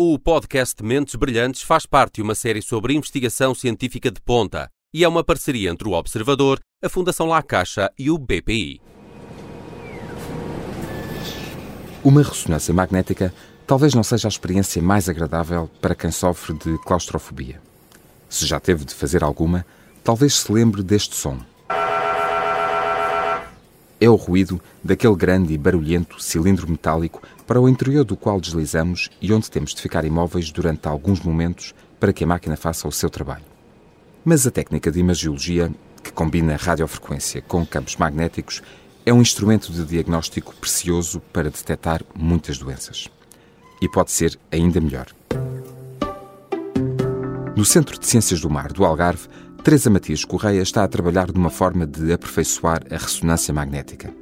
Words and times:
O 0.00 0.16
podcast 0.16 0.80
Mentes 0.80 1.16
Brilhantes 1.16 1.60
faz 1.62 1.84
parte 1.84 2.14
de 2.14 2.22
uma 2.22 2.36
série 2.36 2.62
sobre 2.62 2.94
investigação 2.94 3.52
científica 3.52 4.12
de 4.12 4.20
ponta 4.20 4.70
e 4.94 5.02
é 5.02 5.08
uma 5.08 5.24
parceria 5.24 5.70
entre 5.70 5.88
o 5.88 5.92
Observador, 5.92 6.60
a 6.80 6.88
Fundação 6.88 7.26
La 7.26 7.42
Caixa 7.42 7.90
e 7.98 8.08
o 8.08 8.16
BPI. 8.16 8.80
Uma 12.04 12.22
ressonância 12.22 12.72
magnética 12.72 13.34
talvez 13.66 13.92
não 13.92 14.04
seja 14.04 14.28
a 14.28 14.30
experiência 14.30 14.80
mais 14.80 15.08
agradável 15.08 15.68
para 15.80 15.96
quem 15.96 16.12
sofre 16.12 16.52
de 16.56 16.78
claustrofobia. 16.84 17.60
Se 18.28 18.46
já 18.46 18.60
teve 18.60 18.84
de 18.84 18.94
fazer 18.94 19.24
alguma, 19.24 19.66
talvez 20.04 20.34
se 20.34 20.52
lembre 20.52 20.84
deste 20.84 21.16
som. 21.16 21.40
É 24.00 24.08
o 24.08 24.14
ruído 24.14 24.60
daquele 24.82 25.16
grande 25.16 25.52
e 25.52 25.58
barulhento 25.58 26.22
cilindro 26.22 26.70
metálico 26.70 27.20
para 27.46 27.60
o 27.60 27.68
interior 27.68 28.04
do 28.04 28.16
qual 28.16 28.40
deslizamos 28.40 29.10
e 29.20 29.32
onde 29.32 29.50
temos 29.50 29.74
de 29.74 29.82
ficar 29.82 30.04
imóveis 30.04 30.52
durante 30.52 30.86
alguns 30.86 31.20
momentos 31.20 31.74
para 31.98 32.12
que 32.12 32.22
a 32.22 32.26
máquina 32.26 32.56
faça 32.56 32.86
o 32.86 32.92
seu 32.92 33.10
trabalho. 33.10 33.44
Mas 34.24 34.46
a 34.46 34.50
técnica 34.50 34.92
de 34.92 35.00
imagiologia, 35.00 35.72
que 36.02 36.12
combina 36.12 36.56
radiofrequência 36.56 37.42
com 37.42 37.66
campos 37.66 37.96
magnéticos, 37.96 38.62
é 39.04 39.12
um 39.12 39.22
instrumento 39.22 39.72
de 39.72 39.84
diagnóstico 39.84 40.54
precioso 40.54 41.20
para 41.32 41.50
detectar 41.50 42.02
muitas 42.14 42.58
doenças. 42.58 43.08
E 43.80 43.88
pode 43.88 44.12
ser 44.12 44.38
ainda 44.52 44.80
melhor. 44.80 45.06
No 47.56 47.64
Centro 47.64 47.98
de 47.98 48.06
Ciências 48.06 48.40
do 48.40 48.48
Mar 48.48 48.72
do 48.72 48.84
Algarve, 48.84 49.26
Teresa 49.62 49.90
Matias 49.90 50.24
Correia 50.24 50.62
está 50.62 50.84
a 50.84 50.88
trabalhar 50.88 51.30
de 51.30 51.38
uma 51.38 51.50
forma 51.50 51.86
de 51.86 52.12
aperfeiçoar 52.12 52.80
a 52.90 52.96
ressonância 52.96 53.52
magnética. 53.52 54.14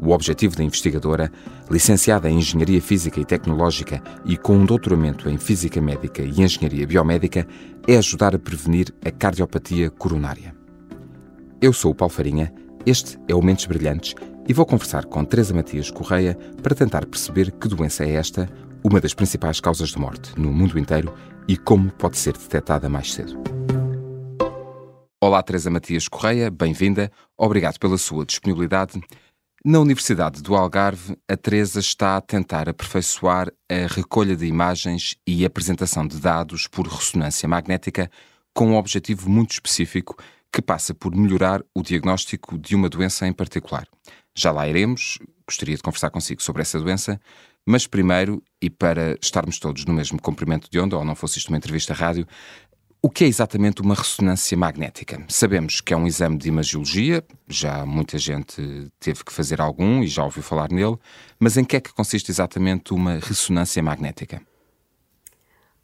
O 0.00 0.12
objetivo 0.12 0.54
da 0.54 0.62
investigadora, 0.62 1.32
licenciada 1.70 2.30
em 2.30 2.38
Engenharia 2.38 2.80
Física 2.80 3.18
e 3.18 3.24
Tecnológica 3.24 4.02
e 4.24 4.36
com 4.36 4.56
um 4.56 4.64
doutoramento 4.64 5.28
em 5.28 5.38
Física 5.38 5.80
Médica 5.80 6.22
e 6.22 6.40
Engenharia 6.40 6.86
Biomédica, 6.86 7.46
é 7.86 7.96
ajudar 7.96 8.34
a 8.34 8.38
prevenir 8.38 8.94
a 9.04 9.10
cardiopatia 9.10 9.90
coronária. 9.90 10.54
Eu 11.60 11.72
sou 11.72 11.90
o 11.90 11.94
Paulo 11.94 12.12
Farinha, 12.12 12.52
este 12.86 13.18
é 13.28 13.34
o 13.34 13.42
Mentes 13.42 13.66
Brilhantes 13.66 14.14
e 14.46 14.52
vou 14.52 14.64
conversar 14.64 15.04
com 15.06 15.24
Teresa 15.24 15.54
Matias 15.54 15.90
Correia 15.90 16.38
para 16.62 16.74
tentar 16.74 17.06
perceber 17.06 17.50
que 17.50 17.68
doença 17.68 18.04
é 18.04 18.12
esta, 18.12 18.48
uma 18.84 19.00
das 19.00 19.14
principais 19.14 19.60
causas 19.60 19.90
de 19.90 19.98
morte 19.98 20.38
no 20.38 20.52
mundo 20.52 20.78
inteiro 20.78 21.12
e 21.48 21.56
como 21.56 21.90
pode 21.92 22.16
ser 22.16 22.34
detectada 22.34 22.88
mais 22.88 23.12
cedo. 23.12 23.38
Olá, 25.22 25.42
Teresa 25.42 25.70
Matias 25.70 26.08
Correia, 26.08 26.50
bem-vinda. 26.50 27.12
Obrigado 27.36 27.78
pela 27.78 27.98
sua 27.98 28.24
disponibilidade. 28.24 28.98
Na 29.62 29.78
Universidade 29.78 30.42
do 30.42 30.56
Algarve, 30.56 31.14
a 31.28 31.36
Teresa 31.36 31.78
está 31.78 32.16
a 32.16 32.22
tentar 32.22 32.70
aperfeiçoar 32.70 33.52
a 33.70 33.86
recolha 33.86 34.34
de 34.34 34.46
imagens 34.46 35.18
e 35.26 35.44
apresentação 35.44 36.06
de 36.06 36.18
dados 36.18 36.66
por 36.66 36.86
ressonância 36.86 37.46
magnética 37.46 38.10
com 38.54 38.68
um 38.68 38.76
objetivo 38.76 39.28
muito 39.28 39.50
específico 39.50 40.16
que 40.50 40.62
passa 40.62 40.94
por 40.94 41.14
melhorar 41.14 41.62
o 41.74 41.82
diagnóstico 41.82 42.56
de 42.56 42.74
uma 42.74 42.88
doença 42.88 43.26
em 43.26 43.32
particular. 43.34 43.86
Já 44.34 44.50
lá 44.50 44.66
iremos, 44.66 45.18
gostaria 45.46 45.76
de 45.76 45.82
conversar 45.82 46.08
consigo 46.08 46.42
sobre 46.42 46.62
essa 46.62 46.80
doença, 46.80 47.20
mas 47.66 47.86
primeiro, 47.86 48.42
e 48.60 48.70
para 48.70 49.18
estarmos 49.20 49.58
todos 49.58 49.84
no 49.84 49.92
mesmo 49.92 50.20
comprimento 50.20 50.70
de 50.70 50.80
onda, 50.80 50.96
ou 50.96 51.04
não 51.04 51.14
fosse 51.14 51.38
isto 51.38 51.48
uma 51.48 51.58
entrevista 51.58 51.92
rádio, 51.92 52.26
o 53.02 53.08
que 53.08 53.24
é 53.24 53.26
exatamente 53.26 53.80
uma 53.80 53.94
ressonância 53.94 54.56
magnética? 54.56 55.22
Sabemos 55.28 55.80
que 55.80 55.94
é 55.94 55.96
um 55.96 56.06
exame 56.06 56.36
de 56.36 56.48
imagiologia, 56.48 57.24
já 57.48 57.86
muita 57.86 58.18
gente 58.18 58.90
teve 58.98 59.24
que 59.24 59.32
fazer 59.32 59.60
algum 59.60 60.02
e 60.02 60.06
já 60.06 60.22
ouviu 60.22 60.42
falar 60.42 60.70
nele, 60.70 60.96
mas 61.38 61.56
em 61.56 61.64
que 61.64 61.76
é 61.76 61.80
que 61.80 61.94
consiste 61.94 62.30
exatamente 62.30 62.92
uma 62.92 63.14
ressonância 63.14 63.82
magnética? 63.82 64.42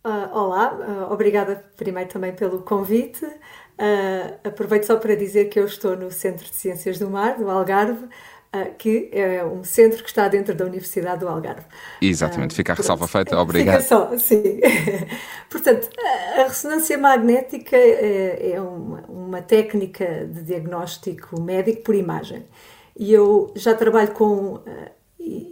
Uh, 0.05 0.31
olá, 0.33 0.73
uh, 0.73 1.13
obrigada 1.13 1.65
primeiro 1.77 2.09
também 2.09 2.33
pelo 2.33 2.61
convite. 2.61 3.25
Uh, 3.25 4.39
aproveito 4.45 4.85
só 4.85 4.97
para 4.97 5.17
dizer 5.17 5.47
que 5.47 5.59
eu 5.59 5.67
estou 5.67 5.97
no 5.97 6.13
Centro 6.13 6.45
de 6.45 6.55
Ciências 6.55 6.99
do 6.99 7.11
Mar, 7.11 7.37
do 7.37 7.51
Algarve, 7.51 8.07
que 8.65 9.09
é 9.13 9.45
um 9.45 9.63
centro 9.63 10.03
que 10.03 10.09
está 10.09 10.27
dentro 10.29 10.55
da 10.55 10.65
Universidade 10.65 11.21
do 11.21 11.29
Algarve. 11.29 11.67
Exatamente, 12.01 12.55
fica 12.55 12.73
a 12.73 12.75
ah, 12.75 12.77
ressalva 12.77 13.07
feita, 13.07 13.39
obrigado. 13.39 13.83
Fica 13.83 13.89
só, 13.89 14.19
sim. 14.19 14.61
Portanto, 15.51 15.89
a 16.37 16.43
ressonância 16.45 16.99
magnética 16.99 17.77
é, 17.77 18.53
é 18.53 18.61
uma, 18.61 19.05
uma 19.09 19.43
técnica 19.43 20.27
de 20.27 20.43
diagnóstico 20.43 21.41
médico 21.41 21.83
por 21.83 21.95
imagem. 21.95 22.45
E 22.99 23.13
eu 23.13 23.53
já 23.55 23.75
trabalho 23.75 24.13
com 24.13 24.61
ah, 24.67 24.91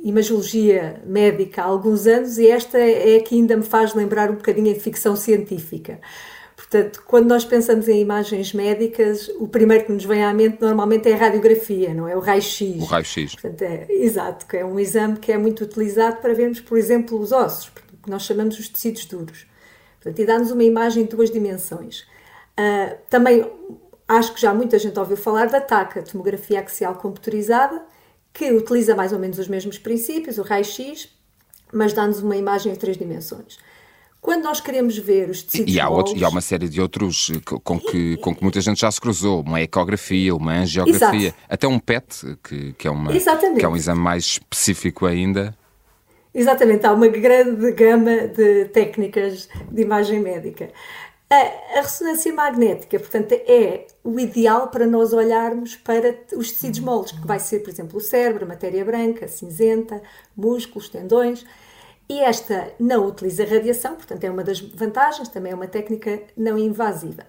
imagiologia 0.02 1.02
médica 1.04 1.62
há 1.62 1.64
alguns 1.66 2.06
anos 2.06 2.38
e 2.38 2.48
esta 2.48 2.78
é 2.78 3.18
que 3.20 3.34
ainda 3.34 3.56
me 3.56 3.62
faz 3.62 3.94
lembrar 3.94 4.30
um 4.30 4.36
bocadinho 4.36 4.72
de 4.72 4.80
ficção 4.80 5.16
científica. 5.16 6.00
Portanto, 6.74 7.04
quando 7.06 7.28
nós 7.28 7.44
pensamos 7.44 7.86
em 7.86 8.00
imagens 8.00 8.52
médicas, 8.52 9.28
o 9.38 9.46
primeiro 9.46 9.84
que 9.84 9.92
nos 9.92 10.04
vem 10.04 10.24
à 10.24 10.34
mente 10.34 10.60
normalmente 10.60 11.08
é 11.08 11.14
a 11.14 11.16
radiografia, 11.16 11.94
não 11.94 12.08
é? 12.08 12.16
O 12.16 12.18
raio-x. 12.18 12.82
O 12.82 12.84
raio-x. 12.84 13.36
É, 13.60 13.86
exato, 13.88 14.44
que 14.44 14.56
é 14.56 14.64
um 14.64 14.80
exame 14.80 15.16
que 15.20 15.30
é 15.30 15.38
muito 15.38 15.62
utilizado 15.62 16.16
para 16.16 16.34
vermos, 16.34 16.58
por 16.58 16.76
exemplo, 16.76 17.16
os 17.20 17.30
ossos, 17.30 17.70
que 18.02 18.10
nós 18.10 18.24
chamamos 18.24 18.58
os 18.58 18.68
tecidos 18.68 19.04
duros. 19.04 19.46
Portanto, 20.02 20.18
e 20.18 20.26
dá-nos 20.26 20.50
uma 20.50 20.64
imagem 20.64 21.04
em 21.04 21.06
duas 21.06 21.30
dimensões. 21.30 22.00
Uh, 22.58 22.98
também 23.08 23.48
acho 24.08 24.34
que 24.34 24.40
já 24.40 24.52
muita 24.52 24.76
gente 24.76 24.98
ouviu 24.98 25.16
falar 25.16 25.46
da 25.46 25.60
TAC, 25.60 26.00
a 26.00 26.02
tomografia 26.02 26.58
axial 26.58 26.96
computerizada, 26.96 27.84
que 28.32 28.50
utiliza 28.50 28.96
mais 28.96 29.12
ou 29.12 29.20
menos 29.20 29.38
os 29.38 29.46
mesmos 29.46 29.78
princípios, 29.78 30.38
o 30.38 30.42
raio-x, 30.42 31.08
mas 31.72 31.92
dá-nos 31.92 32.20
uma 32.20 32.34
imagem 32.34 32.72
em 32.72 32.76
três 32.76 32.96
dimensões. 32.96 33.60
Quando 34.24 34.44
nós 34.44 34.58
queremos 34.58 34.96
ver 34.96 35.28
os 35.28 35.42
tecidos 35.42 35.74
e 35.74 35.78
há, 35.78 35.86
outros, 35.86 36.18
e 36.18 36.24
há 36.24 36.30
uma 36.30 36.40
série 36.40 36.66
de 36.66 36.80
outros 36.80 37.30
eh, 37.30 37.40
com 37.62 37.78
que, 37.78 38.16
com 38.16 38.34
que 38.34 38.42
muita 38.42 38.58
gente 38.58 38.80
já 38.80 38.90
se 38.90 38.98
cruzou, 38.98 39.42
uma 39.42 39.60
ecografia, 39.60 40.34
uma 40.34 40.52
angiografia, 40.60 41.28
Exato. 41.28 41.42
até 41.46 41.68
um 41.68 41.78
PET, 41.78 42.38
que, 42.42 42.72
que, 42.72 42.88
é 42.88 42.90
uma, 42.90 43.12
que 43.12 43.62
é 43.62 43.68
um 43.68 43.76
exame 43.76 44.00
mais 44.00 44.24
específico 44.24 45.04
ainda. 45.04 45.54
Exatamente, 46.34 46.86
há 46.86 46.92
uma 46.94 47.06
grande 47.06 47.70
gama 47.72 48.26
de 48.28 48.64
técnicas 48.72 49.46
de 49.70 49.82
imagem 49.82 50.20
médica. 50.20 50.70
A, 51.28 51.78
a, 51.80 51.82
ressonância 51.82 52.32
magnética, 52.32 52.98
portanto, 52.98 53.32
é 53.32 53.86
o 54.02 54.18
ideal 54.18 54.68
para 54.68 54.86
nós 54.86 55.12
olharmos 55.12 55.76
para 55.76 56.16
os 56.34 56.50
tecidos 56.50 56.80
moles, 56.80 57.12
que 57.12 57.26
vai 57.26 57.38
ser, 57.38 57.58
por 57.58 57.68
exemplo, 57.68 57.98
o 57.98 58.00
cérebro, 58.00 58.46
a 58.46 58.48
matéria 58.48 58.86
branca, 58.86 59.28
cinzenta, 59.28 60.00
músculos, 60.34 60.88
tendões. 60.88 61.44
E 62.08 62.20
esta 62.20 62.72
não 62.78 63.06
utiliza 63.06 63.44
radiação, 63.44 63.96
portanto, 63.96 64.24
é 64.24 64.30
uma 64.30 64.44
das 64.44 64.60
vantagens, 64.60 65.28
também 65.28 65.52
é 65.52 65.54
uma 65.54 65.66
técnica 65.66 66.22
não 66.36 66.58
invasiva. 66.58 67.26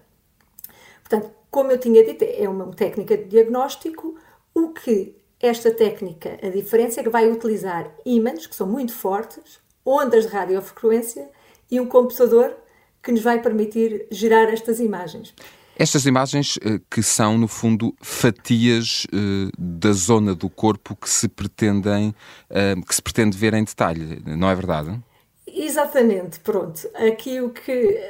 Portanto, 1.02 1.30
como 1.50 1.70
eu 1.70 1.78
tinha 1.78 2.04
dito, 2.04 2.24
é 2.24 2.48
uma 2.48 2.70
técnica 2.72 3.16
de 3.16 3.24
diagnóstico. 3.24 4.16
O 4.54 4.70
que 4.70 5.16
esta 5.40 5.70
técnica, 5.70 6.38
a 6.42 6.48
diferença 6.50 7.00
é 7.00 7.02
que 7.02 7.08
vai 7.08 7.30
utilizar 7.30 7.90
ímãs, 8.04 8.46
que 8.46 8.54
são 8.54 8.66
muito 8.66 8.92
fortes, 8.92 9.60
ondas 9.84 10.26
de 10.26 10.32
radiofrequência 10.32 11.30
e 11.70 11.80
um 11.80 11.86
computador 11.86 12.56
que 13.02 13.12
nos 13.12 13.22
vai 13.22 13.40
permitir 13.40 14.06
gerar 14.10 14.52
estas 14.52 14.80
imagens. 14.80 15.34
Estas 15.78 16.06
imagens 16.06 16.58
eh, 16.64 16.80
que 16.90 17.02
são, 17.02 17.36
no 17.36 17.46
fundo, 17.46 17.94
fatias 18.00 19.06
eh, 19.12 19.50
da 19.58 19.92
zona 19.92 20.34
do 20.34 20.48
corpo 20.48 20.96
que 20.96 21.08
se 21.08 21.28
pretendem, 21.28 22.14
eh, 22.48 22.74
que 22.76 22.94
se 22.94 23.02
pretende 23.02 23.36
ver 23.36 23.52
em 23.52 23.62
detalhe, 23.62 24.22
não 24.24 24.48
é 24.48 24.54
verdade? 24.54 24.98
Exatamente, 25.46 26.40
pronto. 26.40 26.88
Aqui 26.94 27.42
o 27.42 27.50
que, 27.50 28.00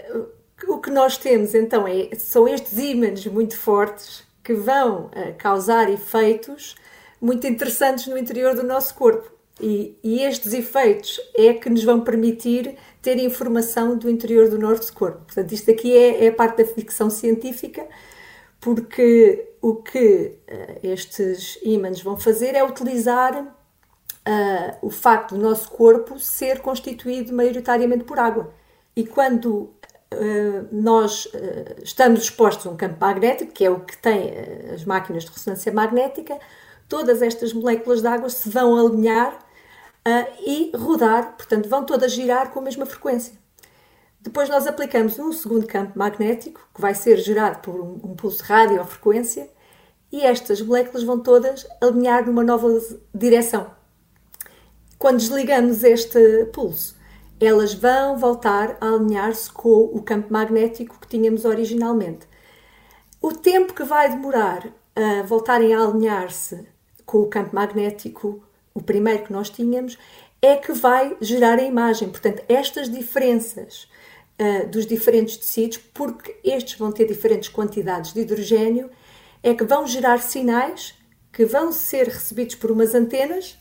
o 0.68 0.78
que 0.78 0.90
nós 0.90 1.18
temos 1.18 1.54
então 1.56 1.88
é, 1.88 2.14
são 2.14 2.46
estes 2.46 2.78
ímãs 2.78 3.26
muito 3.26 3.58
fortes 3.58 4.22
que 4.44 4.54
vão 4.54 5.10
causar 5.36 5.90
efeitos 5.90 6.76
muito 7.20 7.48
interessantes 7.48 8.06
no 8.06 8.16
interior 8.16 8.54
do 8.54 8.62
nosso 8.62 8.94
corpo. 8.94 9.35
E, 9.60 9.98
e, 10.04 10.22
estes 10.22 10.52
efeitos 10.52 11.18
é 11.34 11.54
que 11.54 11.70
nos 11.70 11.82
vão 11.82 12.02
permitir 12.02 12.76
ter 13.00 13.18
informação 13.18 13.96
do 13.96 14.10
interior 14.10 14.50
do 14.50 14.58
nosso 14.58 14.92
corpo. 14.92 15.22
Portanto, 15.24 15.52
isto 15.52 15.70
aqui 15.70 15.96
é, 15.96 16.26
é 16.26 16.30
parte 16.30 16.62
da 16.62 16.64
ficção 16.66 17.08
científica, 17.08 17.86
porque 18.60 19.48
o 19.62 19.76
que 19.76 20.38
uh, 20.46 20.86
estes 20.86 21.58
ímãs 21.62 22.02
vão 22.02 22.18
fazer 22.18 22.54
é 22.54 22.62
utilizar 22.62 23.42
uh, 23.42 24.76
o 24.82 24.90
facto 24.90 25.34
do 25.34 25.40
nosso 25.40 25.70
corpo 25.70 26.18
ser 26.18 26.60
constituído 26.60 27.32
maioritariamente 27.32 28.04
por 28.04 28.18
água. 28.18 28.52
E 28.94 29.06
quando 29.06 29.48
uh, 29.54 30.68
nós 30.70 31.28
estamos 31.82 32.24
expostos 32.24 32.66
a 32.66 32.70
um 32.70 32.76
campo 32.76 32.96
magnético, 33.00 33.52
que 33.52 33.64
é 33.64 33.70
o 33.70 33.80
que 33.80 33.96
tem 33.96 34.34
as 34.74 34.84
máquinas 34.84 35.24
de 35.24 35.30
ressonância 35.30 35.72
magnética, 35.72 36.38
todas 36.86 37.22
estas 37.22 37.54
moléculas 37.54 38.02
de 38.02 38.06
água 38.06 38.28
se 38.28 38.50
vão 38.50 38.76
alinhar 38.76 39.45
uh, 40.06 40.32
e 40.46 40.70
rodar, 40.76 41.36
portanto, 41.36 41.68
vão 41.68 41.84
todas 41.84 42.12
girar 42.12 42.50
com 42.50 42.60
a 42.60 42.62
mesma 42.62 42.86
frequência. 42.86 43.34
Depois 44.20 44.48
nós 44.48 44.66
aplicamos 44.66 45.18
um 45.18 45.32
segundo 45.32 45.66
campo 45.66 45.98
magnético, 45.98 46.60
que 46.72 46.80
vai 46.80 46.94
ser 46.94 47.18
gerado 47.18 47.60
por 47.60 47.80
um, 47.80 48.00
um 48.04 48.14
pulso 48.14 48.38
de 48.38 48.44
radiofrequência, 48.44 49.50
e 50.10 50.22
estas 50.22 50.60
moléculas 50.62 51.02
vão 51.02 51.18
todas 51.18 51.66
alinhar 51.80 52.24
numa 52.24 52.44
nova 52.44 52.68
direção. 53.14 53.70
Quando 54.98 55.18
desligamos 55.18 55.84
este 55.84 56.46
pulso, 56.52 56.96
elas 57.38 57.74
vão 57.74 58.16
voltar 58.16 58.78
a 58.80 58.88
alinhar-se 58.88 59.50
com 59.50 59.84
o 59.92 60.02
campo 60.02 60.32
magnético 60.32 60.98
que 60.98 61.08
tínhamos 61.08 61.44
originalmente. 61.44 62.26
O 63.20 63.32
tempo 63.32 63.74
que 63.74 63.84
vai 63.84 64.08
demorar 64.08 64.66
a 64.94 65.22
voltarem 65.22 65.74
a 65.74 65.82
alinhar-se 65.82 66.66
com 67.04 67.18
o 67.18 67.26
campo 67.26 67.54
magnético, 67.54 68.42
o 68.76 68.82
primeiro 68.82 69.24
que 69.24 69.32
nós 69.32 69.48
tínhamos, 69.48 69.96
é 70.42 70.54
que 70.54 70.72
vai 70.72 71.16
gerar 71.18 71.58
a 71.58 71.62
imagem. 71.62 72.10
Portanto, 72.10 72.42
estas 72.46 72.90
diferenças 72.90 73.88
uh, 74.38 74.68
dos 74.68 74.86
diferentes 74.86 75.38
tecidos, 75.38 75.78
porque 75.94 76.36
estes 76.44 76.78
vão 76.78 76.92
ter 76.92 77.06
diferentes 77.06 77.48
quantidades 77.48 78.12
de 78.12 78.20
hidrogênio, 78.20 78.90
é 79.42 79.54
que 79.54 79.64
vão 79.64 79.86
gerar 79.86 80.20
sinais 80.20 80.94
que 81.32 81.46
vão 81.46 81.72
ser 81.72 82.06
recebidos 82.06 82.54
por 82.54 82.70
umas 82.70 82.94
antenas 82.94 83.58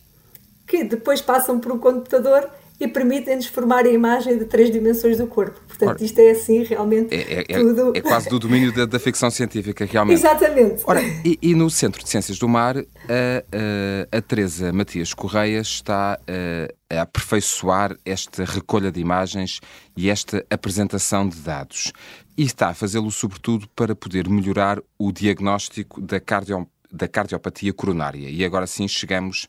que 0.68 0.84
depois 0.84 1.22
passam 1.22 1.60
por 1.60 1.72
um 1.72 1.80
computador 1.80 2.50
e 2.80 2.88
permitem-nos 2.88 3.46
formar 3.46 3.86
a 3.86 3.90
imagem 3.90 4.38
de 4.38 4.46
três 4.46 4.70
dimensões 4.70 5.18
do 5.18 5.28
corpo. 5.28 5.60
Portanto, 5.68 5.90
Ora, 5.90 6.04
isto 6.04 6.20
é 6.20 6.32
assim 6.32 6.64
realmente 6.64 7.14
é, 7.14 7.40
é, 7.40 7.46
é 7.48 7.60
tudo... 7.60 7.96
É, 7.96 8.02
quase 8.02 8.30
do 8.30 8.40
domínio 8.40 8.72
da, 8.74 8.86
da, 8.86 9.00
ficção 9.00 9.30
científica, 9.30 9.86
realmente. 9.86 10.20
Exatamente. 10.20 10.84
Ora, 10.86 11.02
e, 11.24 11.38
e, 11.42 11.54
no 11.54 11.70
Centro 11.70 12.04
de 12.04 12.10
Ciências 12.10 12.38
do 12.38 12.48
Mar, 12.48 12.78
a, 12.78 12.82
a, 12.82 14.18
a 14.18 14.22
Teresa 14.22 14.74
Matias 14.74 15.14
Correia 15.14 15.60
está 15.60 16.20
a, 16.28 16.96
a 16.98 17.02
aperfeiçoar 17.02 17.96
esta 18.06 18.44
recolha 18.44 18.92
de 18.92 19.00
imagens 19.00 19.60
e 19.96 20.10
esta 20.10 20.46
apresentação 20.50 21.28
de 21.28 21.38
dados. 21.38 21.94
E 22.38 22.44
está 22.44 22.70
a 22.70 22.74
fazê-lo, 22.74 23.10
sobretudo, 23.12 23.68
para 23.76 23.96
poder 23.96 24.28
melhorar 24.28 24.82
o 25.00 25.12
diagnóstico 25.12 26.02
da 26.02 26.20
cardio 26.20 26.68
da 26.96 27.08
cardiopatia 27.08 27.74
coronária. 27.74 28.30
E 28.30 28.44
agora 28.44 28.66
sim 28.66 28.88
chegamos 28.88 29.48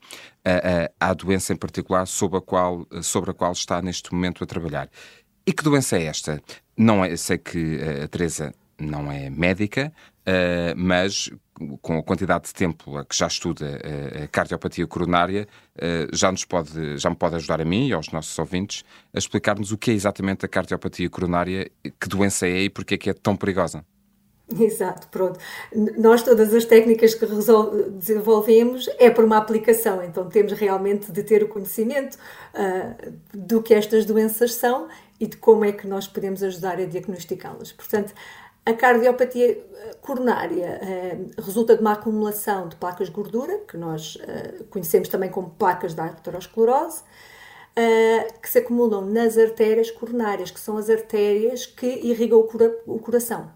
à 1.00 1.12
doença 1.12 1.52
em 1.52 1.56
particular 1.56 2.06
sobre 2.06 2.38
a, 2.38 2.40
qual, 2.40 2.86
sobre 3.02 3.30
a 3.30 3.34
qual 3.34 3.52
está 3.52 3.82
neste 3.82 4.12
momento 4.12 4.44
a 4.44 4.46
trabalhar. 4.46 4.88
E 5.46 5.52
que 5.52 5.62
doença 5.62 5.96
é 5.96 6.04
esta? 6.06 6.42
Não 6.76 7.04
é, 7.04 7.16
sei 7.16 7.38
que 7.38 7.78
eh, 7.80 8.02
a 8.02 8.08
Teresa 8.08 8.52
não 8.78 9.10
é 9.10 9.30
médica, 9.30 9.92
uh, 10.26 10.74
mas 10.76 11.30
com 11.80 11.98
a 11.98 12.02
quantidade 12.02 12.48
de 12.48 12.52
tempo 12.52 12.98
a 12.98 13.04
que 13.04 13.16
já 13.16 13.28
estuda 13.28 13.64
uh, 13.64 14.24
a 14.24 14.28
cardiopatia 14.28 14.86
coronária, 14.86 15.46
já, 16.12 16.30
nos 16.32 16.44
pode, 16.44 16.98
já 16.98 17.08
me 17.08 17.16
pode 17.16 17.36
ajudar 17.36 17.60
a 17.60 17.64
mim 17.64 17.86
e 17.88 17.92
aos 17.92 18.10
nossos 18.10 18.36
ouvintes 18.38 18.84
a 19.14 19.18
explicar-nos 19.18 19.72
o 19.72 19.78
que 19.78 19.90
é 19.90 19.94
exatamente 19.94 20.44
a 20.44 20.48
cardiopatia 20.48 21.08
coronária, 21.08 21.70
que 21.98 22.08
doença 22.08 22.46
é 22.46 22.62
e 22.62 22.70
porque 22.70 22.94
é 22.94 22.98
que 22.98 23.10
é 23.10 23.14
tão 23.14 23.36
perigosa. 23.36 23.84
Exato, 24.60 25.08
pronto. 25.08 25.38
Nós 25.98 26.22
todas 26.22 26.54
as 26.54 26.64
técnicas 26.64 27.14
que 27.14 27.26
desenvolvemos 27.26 28.88
é 28.98 29.10
por 29.10 29.24
uma 29.24 29.38
aplicação, 29.38 30.02
então 30.04 30.28
temos 30.28 30.52
realmente 30.52 31.10
de 31.10 31.22
ter 31.22 31.42
o 31.42 31.48
conhecimento 31.48 32.16
uh, 32.54 33.12
do 33.34 33.60
que 33.60 33.74
estas 33.74 34.04
doenças 34.04 34.54
são 34.54 34.88
e 35.18 35.26
de 35.26 35.36
como 35.36 35.64
é 35.64 35.72
que 35.72 35.86
nós 35.86 36.06
podemos 36.06 36.42
ajudar 36.42 36.78
a 36.78 36.84
diagnosticá-las. 36.84 37.72
Portanto, 37.72 38.14
a 38.64 38.72
cardiopatia 38.72 39.58
coronária 40.00 40.80
uh, 40.80 41.42
resulta 41.42 41.74
de 41.74 41.80
uma 41.80 41.92
acumulação 41.94 42.68
de 42.68 42.76
placas 42.76 43.08
de 43.08 43.14
gordura, 43.14 43.58
que 43.66 43.76
nós 43.76 44.16
conhecemos 44.70 45.08
também 45.08 45.30
como 45.30 45.50
placas 45.50 45.92
da 45.92 46.04
arteriosclerose, 46.04 47.02
que 48.40 48.48
se 48.48 48.58
acumulam 48.58 49.04
nas 49.04 49.36
artérias 49.36 49.90
coronárias, 49.90 50.50
que 50.50 50.58
são 50.58 50.78
as 50.78 50.88
artérias 50.88 51.66
que 51.66 51.86
irrigam 51.86 52.38
o, 52.38 52.44
cura 52.44 52.74
o 52.86 52.98
coração. 52.98 53.50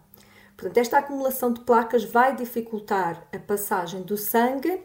Portanto, 0.60 0.76
esta 0.76 0.98
acumulação 0.98 1.54
de 1.54 1.60
placas 1.62 2.04
vai 2.04 2.36
dificultar 2.36 3.26
a 3.34 3.38
passagem 3.38 4.02
do 4.02 4.18
sangue 4.18 4.82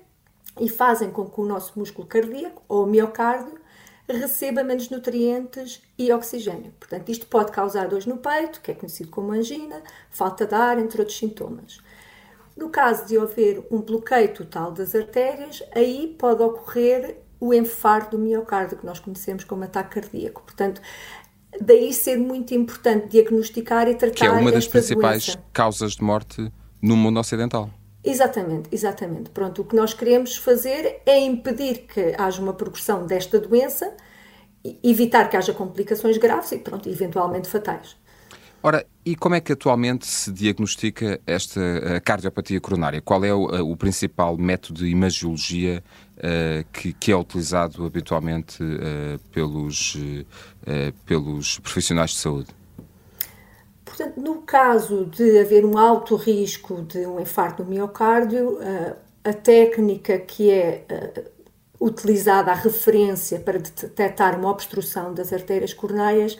e 0.57 0.69
fazem 0.69 1.11
com 1.11 1.29
que 1.29 1.41
o 1.41 1.45
nosso 1.45 1.77
músculo 1.77 2.07
cardíaco 2.07 2.63
ou 2.69 2.85
miocárdio 2.85 3.59
receba 4.07 4.63
menos 4.63 4.89
nutrientes 4.89 5.83
e 5.97 6.13
oxigênio. 6.13 6.71
Portanto, 6.79 7.09
isto 7.09 7.27
pode 7.27 7.51
causar 7.51 7.89
dores 7.89 8.05
no 8.05 8.15
peito, 8.15 8.61
que 8.61 8.71
é 8.71 8.73
conhecido 8.73 9.09
como 9.09 9.33
angina, 9.33 9.83
falta 10.09 10.45
de 10.45 10.55
ar, 10.55 10.79
entre 10.79 11.01
outros 11.01 11.17
sintomas. 11.17 11.81
No 12.55 12.69
caso 12.69 13.05
de 13.05 13.17
haver 13.17 13.67
um 13.69 13.81
bloqueio 13.81 14.33
total 14.33 14.71
das 14.71 14.95
artérias, 14.95 15.61
aí 15.75 16.15
pode 16.17 16.41
ocorrer 16.41 17.17
o 17.37 17.53
infarto 17.53 18.15
do 18.15 18.23
miocárdio, 18.23 18.77
que 18.77 18.85
nós 18.85 18.99
conhecemos 18.99 19.43
como 19.43 19.65
ataque 19.65 19.99
cardíaco. 19.99 20.41
Portanto, 20.41 20.79
Daí 21.61 21.93
ser 21.93 22.17
muito 22.17 22.53
importante 22.53 23.07
diagnosticar 23.07 23.87
e 23.87 23.95
tratar 23.95 24.15
Que 24.15 24.25
é 24.25 24.31
uma 24.31 24.51
das 24.51 24.67
principais 24.67 25.25
doença. 25.25 25.43
causas 25.53 25.93
de 25.93 26.03
morte 26.03 26.51
no 26.81 26.95
mundo 26.95 27.19
ocidental. 27.19 27.69
Exatamente, 28.03 28.69
exatamente. 28.71 29.29
Pronto, 29.31 29.61
o 29.63 29.65
que 29.65 29.75
nós 29.75 29.93
queremos 29.93 30.35
fazer 30.35 31.01
é 31.05 31.19
impedir 31.19 31.87
que 31.87 32.13
haja 32.17 32.41
uma 32.41 32.53
progressão 32.53 33.05
desta 33.05 33.39
doença, 33.39 33.93
evitar 34.83 35.27
que 35.29 35.35
haja 35.35 35.53
complicações 35.53 36.17
graves 36.17 36.51
e, 36.51 36.59
pronto, 36.59 36.87
eventualmente 36.87 37.47
fatais. 37.49 37.95
Ora, 38.67 38.83
e 39.05 39.15
como 39.15 39.35
é 39.35 39.39
que 39.39 39.53
atualmente 39.53 40.07
se 40.07 40.31
diagnostica 40.31 41.21
esta 41.27 41.61
cardiopatia 42.03 42.59
coronária? 42.59 42.99
Qual 42.99 43.23
é 43.23 43.31
o, 43.31 43.43
o 43.43 43.77
principal 43.77 44.35
método 44.37 44.79
de 44.79 44.87
imagiologia 44.87 45.83
uh, 46.17 46.65
que, 46.73 46.91
que, 46.91 47.11
é 47.11 47.15
utilizado 47.15 47.85
habitualmente 47.85 48.63
uh, 48.63 49.19
pelos, 49.31 49.93
uh, 49.93 50.25
pelos 51.05 51.59
profissionais 51.59 52.09
de 52.09 52.15
saúde? 52.15 52.47
Portanto, 53.85 54.19
no 54.19 54.41
caso 54.41 55.05
de 55.05 55.37
haver 55.37 55.63
um 55.63 55.77
alto 55.77 56.15
risco 56.15 56.81
de 56.81 57.05
um 57.05 57.19
infarto 57.19 57.63
do 57.63 57.69
miocárdio, 57.69 58.57
a 59.23 59.31
técnica 59.31 60.17
que 60.17 60.49
é 60.49 60.83
utilizada 61.79 62.49
a 62.49 62.55
referência 62.55 63.39
para 63.39 63.59
detectar 63.59 64.39
uma 64.39 64.49
obstrução 64.49 65.13
das 65.13 65.31
artérias 65.31 65.71
coronárias 65.71 66.35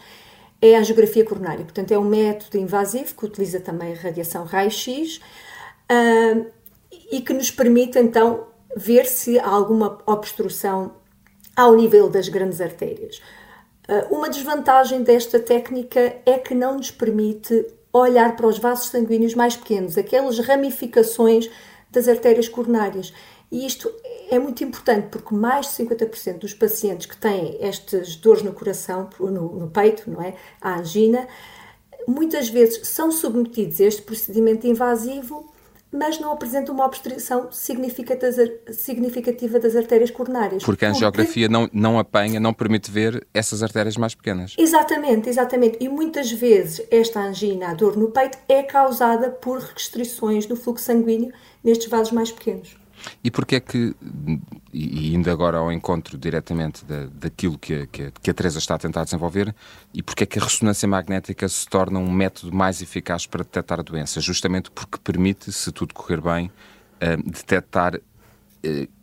é 0.62 0.76
a 0.76 0.80
angiografia 0.80 1.26
coronária. 1.26 1.64
Portanto, 1.64 1.92
é 1.92 1.98
um 1.98 2.04
método 2.04 2.58
invasivo 2.58 3.16
que 3.16 3.26
utiliza 3.26 3.60
também 3.60 3.94
a 3.94 3.96
radiação 3.96 4.44
raio-x 4.46 5.18
uh, 5.18 6.46
e 7.12 7.22
que 7.22 7.34
nos 7.34 7.52
permite 7.52 8.00
então 8.00 8.48
ver 8.76 9.06
se 9.06 9.40
há 9.40 9.48
alguma 9.48 10.00
obstrução 10.06 10.94
ao 11.56 11.76
nível 11.76 12.10
das 12.10 12.28
grandes 12.30 12.60
artérias. 12.60 13.22
Uh, 13.88 14.16
uma 14.16 14.30
desvantagem 14.30 15.04
desta 15.04 15.40
técnica 15.40 16.18
é 16.26 16.38
que 16.38 16.54
não 16.54 16.78
nos 16.78 16.92
permite 16.92 17.66
olhar 17.94 18.36
para 18.36 18.48
os 18.48 18.58
vasos 18.58 18.88
sanguíneos 18.88 19.36
mais 19.36 19.56
pequenos, 19.56 19.98
aquelas 19.98 20.40
ramificações 20.40 21.50
das 21.92 22.08
artérias 22.08 22.50
coronárias. 22.50 23.14
E 23.52 23.66
isto 23.66 23.92
é 24.30 24.40
muito 24.40 24.64
importante 24.64 25.08
porque 25.10 25.34
mais 25.34 25.68
de 25.68 25.84
50% 25.84 26.40
dos 26.40 26.54
pacientes 26.54 27.06
que 27.06 27.18
têm 27.18 27.58
estas 27.62 28.16
dores 28.16 28.44
no 28.44 28.54
coração, 28.54 29.10
no, 29.20 29.60
no 29.60 29.70
peito, 29.70 30.10
não 30.10 30.22
é? 30.22 30.36
A 30.60 30.80
angina, 30.80 31.28
muitas 32.08 32.50
vezes 32.50 32.88
são 32.88 33.12
submetidos 33.12 33.80
a 33.80 33.86
este 33.86 34.02
procedimento 34.02 34.68
invasivo, 34.68 35.52
mas 35.92 36.20
não 36.20 36.34
apresentam 36.34 36.76
uma 36.76 36.86
obstrução 36.86 37.50
significativa 37.52 39.60
das 39.60 39.76
artérias 39.76 40.12
coronárias. 40.12 40.64
Porque 40.64 40.86
a 40.86 40.90
angiografia 40.90 41.48
não, 41.48 41.70
não 41.72 41.98
apanha, 41.98 42.40
não 42.40 42.54
permite 42.54 42.92
ver 42.92 43.26
essas 43.34 43.64
artérias 43.64 43.96
mais 43.96 44.14
pequenas. 44.14 44.56
Exatamente, 44.58 45.30
exatamente. 45.30 45.78
E 45.80 45.88
muitas 45.88 46.32
vezes 46.32 46.86
esta 46.92 47.22
angina, 47.22 47.70
a 47.70 47.74
dor 47.74 47.96
no 47.96 48.10
peito, 48.10 48.38
é 48.50 48.64
causada 48.64 49.30
por 49.30 49.60
restrições 49.60 50.46
do 50.46 50.56
fluxo 50.56 50.84
sanguíneo 50.84 51.32
nestes 51.64 51.88
vasos 51.88 52.12
mais 52.12 52.32
pequenos. 52.32 52.76
E 53.24 53.32
porquê 53.32 53.58
é 53.58 53.60
que, 53.60 53.96
e 54.74 55.14
indo 55.16 55.30
agora 55.30 55.58
ao 55.58 55.72
encontro 55.72 56.18
diretamente 56.18 56.86
da, 56.86 57.06
daquilo 57.12 57.58
que 57.58 57.74
a, 57.74 57.88
que, 57.88 58.04
a, 58.04 58.12
que 58.12 58.30
a 58.30 58.34
Teresa 58.34 58.60
está 58.60 58.76
a 58.76 58.78
tentar 58.78 59.04
desenvolver, 59.04 59.54
e 59.94 60.02
porquê 60.04 60.24
é 60.24 60.28
que 60.28 60.40
a 60.40 60.44
ressonância 60.44 60.88
magnética 60.88 61.48
se 61.48 61.68
torna 61.68 62.00
um 62.00 62.12
método 62.12 62.56
mais 62.56 62.82
eficaz 62.82 63.26
para 63.26 63.44
detectar 63.44 63.80
a 63.80 63.84
doença? 63.84 64.20
Justamente 64.20 64.72
porque 64.72 64.98
permite, 65.04 65.52
se 65.52 65.72
tudo 65.72 65.94
correr 65.94 66.22
bem, 66.22 66.48
uh, 66.48 67.30
detectar, 67.30 67.96
uh, 67.96 68.96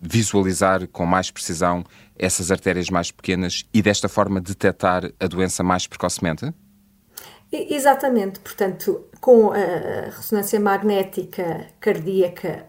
visualizar 0.00 0.86
com 0.88 1.06
mais 1.06 1.30
precisão 1.30 1.84
essas 2.18 2.50
artérias 2.50 2.90
mais 2.90 3.10
pequenas 3.10 3.64
e 3.72 3.82
desta 3.82 4.08
forma 4.08 4.40
detectar 4.40 5.10
a 5.20 5.26
doença 5.26 5.62
mais 5.62 5.86
precocemente? 5.86 6.52
Exatamente, 7.52 8.40
portanto, 8.40 9.04
com 9.20 9.52
a 9.52 10.10
ressonância 10.10 10.58
magnética 10.58 11.68
cardíaca 11.78 12.66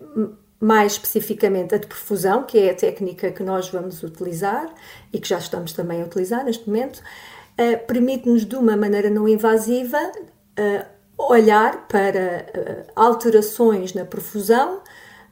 mais 0.59 0.93
especificamente 0.93 1.75
a 1.75 1.77
de 1.77 1.87
perfusão, 1.87 2.43
que 2.43 2.57
é 2.57 2.71
a 2.71 2.75
técnica 2.75 3.31
que 3.31 3.43
nós 3.43 3.69
vamos 3.69 4.01
utilizar 4.03 4.73
e 5.11 5.19
que 5.19 5.27
já 5.27 5.37
estamos 5.37 5.73
também 5.73 6.01
a 6.01 6.05
utilizar 6.05 6.43
neste 6.43 6.67
momento, 6.67 6.97
uh, 6.99 7.85
permite-nos 7.87 8.45
de 8.45 8.55
uma 8.55 8.75
maneira 8.75 9.09
não 9.09 9.27
invasiva 9.27 9.99
uh, 9.99 10.85
olhar 11.17 11.87
para 11.87 12.45
uh, 12.87 12.91
alterações 12.95 13.93
na 13.93 14.05
perfusão 14.05 14.81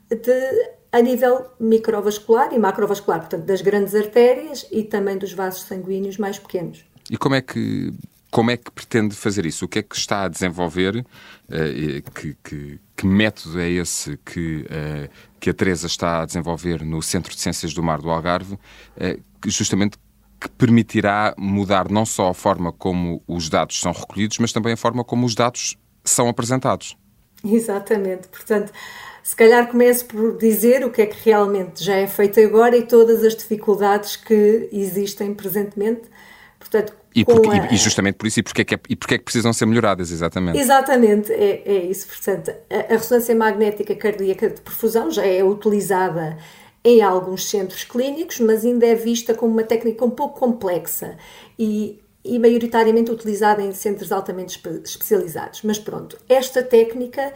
de, 0.10 0.72
a 0.92 1.02
nível 1.02 1.46
microvascular 1.60 2.54
e 2.54 2.60
macrovascular, 2.60 3.20
portanto, 3.20 3.46
das 3.46 3.62
grandes 3.62 3.96
artérias 3.96 4.68
e 4.72 4.84
também 4.84 5.18
dos 5.18 5.34
vasos 5.34 5.64
sanguíneos 5.64 6.18
mais 6.18 6.38
pequenos. 6.38 6.86
E 7.10 7.18
como 7.18 7.36
é 7.36 7.42
que 7.42 7.94
como 8.34 8.50
é 8.50 8.58
que 8.58 8.72
pretende 8.72 9.16
fazer 9.16 9.46
isso? 9.46 9.66
O 9.66 9.68
que 9.68 9.78
é 9.78 9.84
que 9.84 9.96
está 9.96 10.24
a 10.24 10.28
desenvolver? 10.28 10.96
Uh, 10.98 12.12
que, 12.16 12.36
que, 12.44 12.80
que, 12.98 13.06
método 13.06 13.60
é 13.60 13.70
esse 13.70 14.18
que, 14.26 14.66
uh, 14.66 15.10
que 15.40 15.52
a 15.52 15.54
Teresa 15.54 15.86
está 15.86 16.24
a 16.24 16.26
desenvolver 16.26 16.84
no 16.84 17.00
Centro 17.04 17.32
de 17.32 17.40
Ciências 17.40 17.76
do 17.76 17.84
Mar 17.84 18.02
do 18.02 18.10
Algarve, 18.10 18.56
uh, 18.56 19.22
justamente 19.46 20.00
que 20.42 20.50
permitirá 20.50 21.36
mudar 21.38 21.92
não 21.92 22.08
só 22.08 22.30
a 22.30 22.34
forma 22.34 22.74
como 22.74 23.22
os 23.28 23.50
dados 23.50 23.80
são 23.80 23.92
recolhidos, 23.92 24.40
mas 24.40 24.52
também 24.52 24.74
a 24.74 24.78
forma 24.78 25.04
como 25.04 25.28
os 25.28 25.36
dados 25.36 25.78
são 26.04 26.28
apresentados. 26.28 26.98
Exatamente. 27.46 28.30
Portanto, 28.30 28.74
se 29.22 29.36
calhar 29.36 29.68
começo 29.68 30.06
por 30.06 30.40
dizer 30.40 30.84
o 30.84 30.90
que 30.90 31.04
é 31.04 31.06
que 31.06 31.30
realmente 31.30 31.84
já 31.84 31.98
é 31.98 32.08
feito 32.08 32.40
agora 32.40 32.76
e 32.76 32.82
todas 32.82 33.24
as 33.24 33.36
dificuldades 33.36 34.16
que 34.16 34.70
existem 34.72 35.36
presentemente. 35.36 36.10
Portanto, 36.58 37.03
e, 37.16 37.26
porque, 37.26 37.50
a... 37.50 37.72
e, 37.72 37.78
justamente 37.78 38.16
por 38.16 38.28
isso, 38.28 38.40
e 38.40 38.44
porque, 38.44 38.62
é 38.62 38.66
que, 38.66 38.76
é, 38.76 38.80
e 38.90 38.96
porque 38.96 39.16
é 39.16 39.18
que 39.18 39.24
precisam 39.24 39.54
ser 39.54 39.66
melhoradas, 39.66 40.12
exatamente. 40.12 40.60
Exatamente, 40.60 41.32
é, 41.32 41.62
é 41.66 41.86
isso. 41.86 42.08
Portanto, 42.08 42.52
a, 42.70 42.94
a 42.94 42.98
ressonância 42.98 43.36
magnética 43.36 43.96
cardíaca 43.96 44.50
de 44.50 44.62
perfusão 44.62 45.12
já 45.12 45.26
é 45.26 45.44
utilizada 45.44 46.38
em 46.84 47.02
alguns 47.02 47.50
centros 47.50 47.84
clínicos, 47.84 48.40
mas 48.40 48.66
ainda 48.66 48.86
é 48.86 48.96
vista 48.96 49.34
como 49.34 49.54
uma 49.54 49.64
técnica 49.64 50.04
um 50.04 50.10
pouco 50.10 50.40
complexa 50.40 51.18
e, 51.58 52.00
e 52.26 52.38
maioritariamente 52.38 53.10
utilizada 53.10 53.62
em 53.62 53.72
centros 53.72 54.12
altamente 54.12 54.62
especializados. 54.84 55.62
Mas 55.64 55.80
pronto, 55.80 56.18
esta 56.28 56.62
técnica 56.62 57.32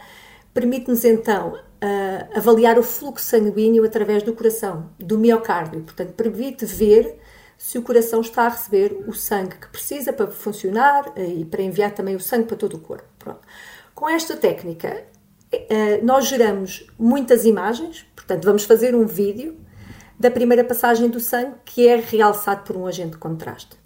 permite-nos 0.52 1.04
então 1.04 1.54
uh, 1.54 2.38
avaliar 2.38 2.78
o 2.78 2.82
fluxo 2.82 3.24
sanguíneo 3.24 3.84
através 3.84 4.22
do 4.22 4.34
coração, 4.34 4.90
do 4.98 5.18
miocárdio. 5.18 5.80
Portanto, 5.80 6.12
permite 6.12 6.66
ver 6.66 7.18
se 7.58 7.76
o 7.76 7.82
coração 7.82 8.20
está 8.20 8.44
a 8.44 8.48
receber 8.48 9.04
o 9.08 9.12
sangue 9.12 9.56
que 9.56 9.68
precisa 9.68 10.12
para 10.12 10.28
funcionar 10.28 11.12
eh, 11.16 11.26
e 11.26 11.44
para 11.44 11.60
enviar 11.60 11.90
também 11.90 12.14
o 12.14 12.20
sangue 12.20 12.46
para 12.46 12.56
todo 12.56 12.74
o 12.74 12.78
corpo. 12.78 13.08
Pronto. 13.18 13.40
Com 13.96 14.08
esta 14.08 14.36
técnica, 14.36 15.04
eh, 15.50 16.00
nós 16.02 16.28
geramos 16.28 16.86
muitas 16.96 17.44
imagens, 17.44 18.06
portanto, 18.14 18.44
vamos 18.44 18.62
fazer 18.62 18.94
um 18.94 19.04
vídeo 19.04 19.58
da 20.18 20.30
primeira 20.30 20.62
passagem 20.62 21.08
do 21.08 21.18
sangue 21.18 21.56
que 21.64 21.88
é 21.88 21.96
realçado 21.96 22.62
por 22.62 22.76
um 22.76 22.86
agente 22.86 23.12
de 23.12 23.18
contraste. 23.18 23.76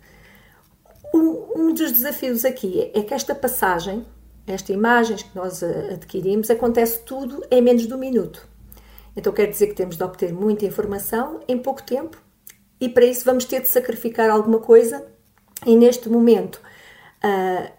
Um, 1.14 1.72
dos 1.72 1.92
desafios 1.92 2.44
aqui 2.44 2.90
é 2.94 3.02
que 3.02 3.14
esta 3.14 3.34
passagem, 3.34 4.04
esta 4.46 4.72
imagens 4.72 5.22
que 5.22 5.34
nós 5.34 5.62
eh, 5.62 5.94
adquirimos, 5.94 6.50
acontece 6.50 7.00
tudo 7.00 7.42
em 7.50 7.62
menos 7.62 7.86
de 7.86 7.94
um 7.94 7.98
minuto. 7.98 8.46
Então 9.16 9.32
quer 9.32 9.46
dizer 9.46 9.68
que 9.68 9.74
temos 9.74 9.96
de 9.96 10.04
obter 10.04 10.32
muita 10.32 10.66
informação 10.66 11.40
em 11.48 11.58
pouco 11.58 11.82
tempo 11.82 12.18
e 12.82 12.88
para 12.88 13.04
isso 13.04 13.24
vamos 13.24 13.44
ter 13.44 13.60
de 13.60 13.68
sacrificar 13.68 14.28
alguma 14.28 14.58
coisa. 14.58 15.06
E 15.64 15.76
neste 15.76 16.08
momento 16.08 16.60
uh, 17.24 17.72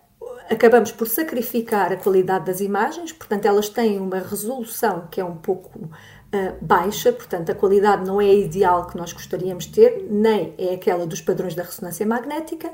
acabamos 0.49 0.93
por 0.93 1.09
sacrificar 1.09 1.91
a 1.91 1.97
qualidade 1.97 2.45
das 2.45 2.61
imagens, 2.61 3.11
portanto 3.11 3.45
elas 3.45 3.67
têm 3.67 3.99
uma 3.99 4.19
resolução 4.19 5.09
que 5.11 5.19
é 5.19 5.25
um 5.25 5.35
pouco 5.35 5.77
uh, 5.77 5.89
baixa, 6.61 7.11
portanto 7.11 7.51
a 7.51 7.55
qualidade 7.55 8.07
não 8.07 8.21
é 8.21 8.27
a 8.27 8.33
ideal 8.33 8.87
que 8.87 8.95
nós 8.95 9.11
gostaríamos 9.11 9.65
de 9.65 9.73
ter, 9.73 10.07
nem 10.09 10.53
é 10.57 10.73
aquela 10.73 11.05
dos 11.05 11.19
padrões 11.19 11.53
da 11.53 11.63
ressonância 11.63 12.05
magnética. 12.05 12.71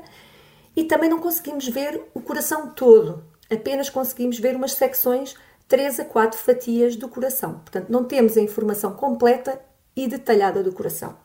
E 0.76 0.84
também 0.84 1.10
não 1.10 1.18
conseguimos 1.18 1.66
ver 1.66 2.00
o 2.14 2.20
coração 2.20 2.68
todo, 2.68 3.24
apenas 3.52 3.90
conseguimos 3.90 4.38
ver 4.38 4.54
umas 4.54 4.74
secções 4.74 5.34
3 5.66 5.98
a 5.98 6.04
4 6.04 6.38
fatias 6.38 6.94
do 6.94 7.08
coração. 7.08 7.54
Portanto, 7.54 7.88
não 7.90 8.04
temos 8.04 8.36
a 8.36 8.40
informação 8.40 8.92
completa 8.92 9.60
e 9.96 10.06
detalhada 10.06 10.62
do 10.62 10.72
coração. 10.72 11.16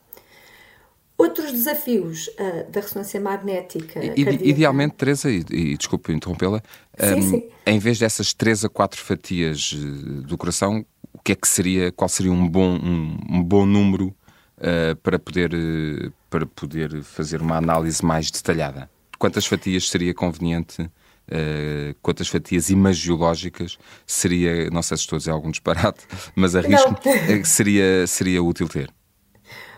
Outros 1.18 1.50
desafios 1.50 2.28
uh, 2.28 2.70
da 2.70 2.80
ressonância 2.80 3.18
magnética. 3.18 4.04
I, 4.04 4.50
idealmente, 4.50 4.96
Teresa, 4.96 5.30
e, 5.30 5.44
e 5.50 5.76
desculpe 5.76 6.12
interrompê-la, 6.12 6.62
um, 7.00 7.42
em 7.66 7.78
vez 7.78 7.98
dessas 7.98 8.34
três 8.34 8.64
a 8.64 8.68
quatro 8.68 9.00
fatias 9.00 9.74
eh, 9.74 10.26
do 10.26 10.36
coração, 10.36 10.84
o 11.12 11.18
que 11.22 11.32
é 11.32 11.34
que 11.34 11.48
seria, 11.48 11.90
qual 11.90 12.08
seria 12.08 12.30
um 12.30 12.46
bom, 12.46 12.76
um, 12.76 13.18
um 13.30 13.42
bom 13.42 13.64
número 13.64 14.14
uh, 14.58 14.94
para, 15.02 15.18
poder, 15.18 15.54
uh, 15.54 16.12
para 16.28 16.44
poder 16.46 17.02
fazer 17.02 17.40
uma 17.40 17.56
análise 17.56 18.04
mais 18.04 18.30
detalhada? 18.30 18.90
Quantas 19.18 19.46
fatias 19.46 19.88
seria 19.88 20.12
conveniente? 20.12 20.82
Uh, 20.82 21.96
quantas 22.02 22.28
fatias 22.28 22.68
imagiológicas 22.68 23.78
seria, 24.06 24.68
não 24.70 24.82
sei 24.82 24.98
se 24.98 25.04
estou 25.04 25.16
a 25.16 25.18
dizer 25.18 25.30
algum 25.30 25.50
disparate, 25.50 26.04
mas 26.36 26.54
arrisco, 26.54 26.94
seria, 27.42 28.06
seria 28.06 28.42
útil 28.42 28.68
ter? 28.68 28.92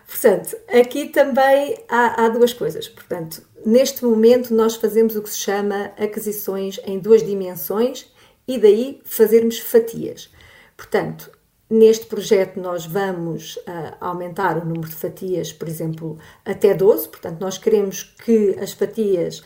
Portanto, 0.09 0.57
aqui 0.69 1.11
também 1.11 1.85
há, 1.87 2.25
há, 2.25 2.29
duas 2.31 2.55
coisas. 2.55 2.89
Portanto, 2.89 3.43
neste 3.65 4.03
momento 4.03 4.55
nós 4.55 4.75
fazemos 4.75 5.15
o 5.15 5.23
que 5.23 5.29
se 5.29 5.37
chama 5.37 5.93
aquisições 5.99 6.81
em 6.87 6.99
duas 6.99 7.23
dimensões 7.23 8.11
e 8.49 8.59
daí 8.59 9.03
fazermos 9.05 9.59
fatias. 9.59 10.31
Portanto, 10.75 11.31
neste 11.69 12.07
projeto 12.07 12.59
nós 12.59 12.87
vamos 12.87 13.57
uh, 13.59 13.97
aumentar 14.01 14.57
o 14.57 14.65
número 14.65 14.89
de 14.89 14.97
fatias, 14.97 15.53
por 15.53 15.69
exemplo, 15.69 16.19
até 16.43 16.73
12. 16.73 17.07
Portanto, 17.11 17.39
nós 17.39 17.59
queremos 17.59 18.03
que 18.03 18.57
as 18.59 18.73
fatias 18.73 19.41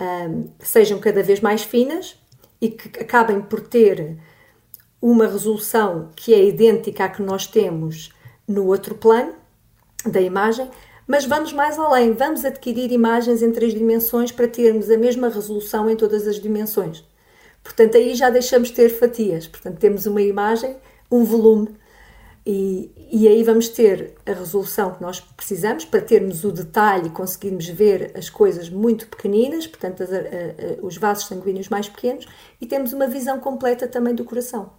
uh, 0.00 0.50
sejam 0.58 0.98
cada 0.98 1.22
vez 1.22 1.40
mais 1.40 1.62
finas 1.62 2.20
e 2.60 2.70
que 2.70 3.00
acabem 3.00 3.40
por 3.40 3.60
ter 3.60 4.18
uma 5.00 5.28
resolução 5.28 6.10
que 6.16 6.34
é 6.34 6.44
idêntica 6.44 7.04
à 7.04 7.08
que 7.08 7.22
nós 7.22 7.46
temos 7.46 8.12
no 8.48 8.66
outro 8.66 8.96
plano 8.96 9.37
da 10.04 10.20
imagem, 10.20 10.70
mas 11.06 11.24
vamos 11.24 11.52
mais 11.52 11.78
além, 11.78 12.12
vamos 12.12 12.44
adquirir 12.44 12.92
imagens 12.92 13.42
em 13.42 13.50
três 13.50 13.72
dimensões 13.72 14.30
para 14.30 14.46
termos 14.46 14.90
a 14.90 14.96
mesma 14.96 15.28
resolução 15.28 15.88
em 15.88 15.96
todas 15.96 16.26
as 16.26 16.38
dimensões. 16.38 17.04
Portanto, 17.64 17.96
aí 17.96 18.14
já 18.14 18.30
deixamos 18.30 18.68
de 18.68 18.74
ter 18.74 18.90
fatias, 18.90 19.46
portanto, 19.46 19.78
temos 19.78 20.06
uma 20.06 20.22
imagem, 20.22 20.76
um 21.10 21.24
volume, 21.24 21.68
e, 22.50 22.90
e 23.10 23.28
aí 23.28 23.42
vamos 23.42 23.68
ter 23.68 24.14
a 24.24 24.32
resolução 24.32 24.94
que 24.94 25.02
nós 25.02 25.20
precisamos 25.20 25.84
para 25.84 26.00
termos 26.00 26.44
o 26.44 26.52
detalhe 26.52 27.08
e 27.08 27.10
conseguirmos 27.10 27.66
ver 27.68 28.12
as 28.16 28.30
coisas 28.30 28.70
muito 28.70 29.06
pequeninas, 29.06 29.66
portanto, 29.66 30.02
as, 30.02 30.10
a, 30.10 30.16
a, 30.16 30.22
os 30.80 30.96
vasos 30.96 31.26
sanguíneos 31.26 31.68
mais 31.68 31.88
pequenos, 31.88 32.26
e 32.60 32.66
temos 32.66 32.92
uma 32.92 33.06
visão 33.06 33.38
completa 33.38 33.86
também 33.86 34.14
do 34.14 34.24
coração. 34.24 34.70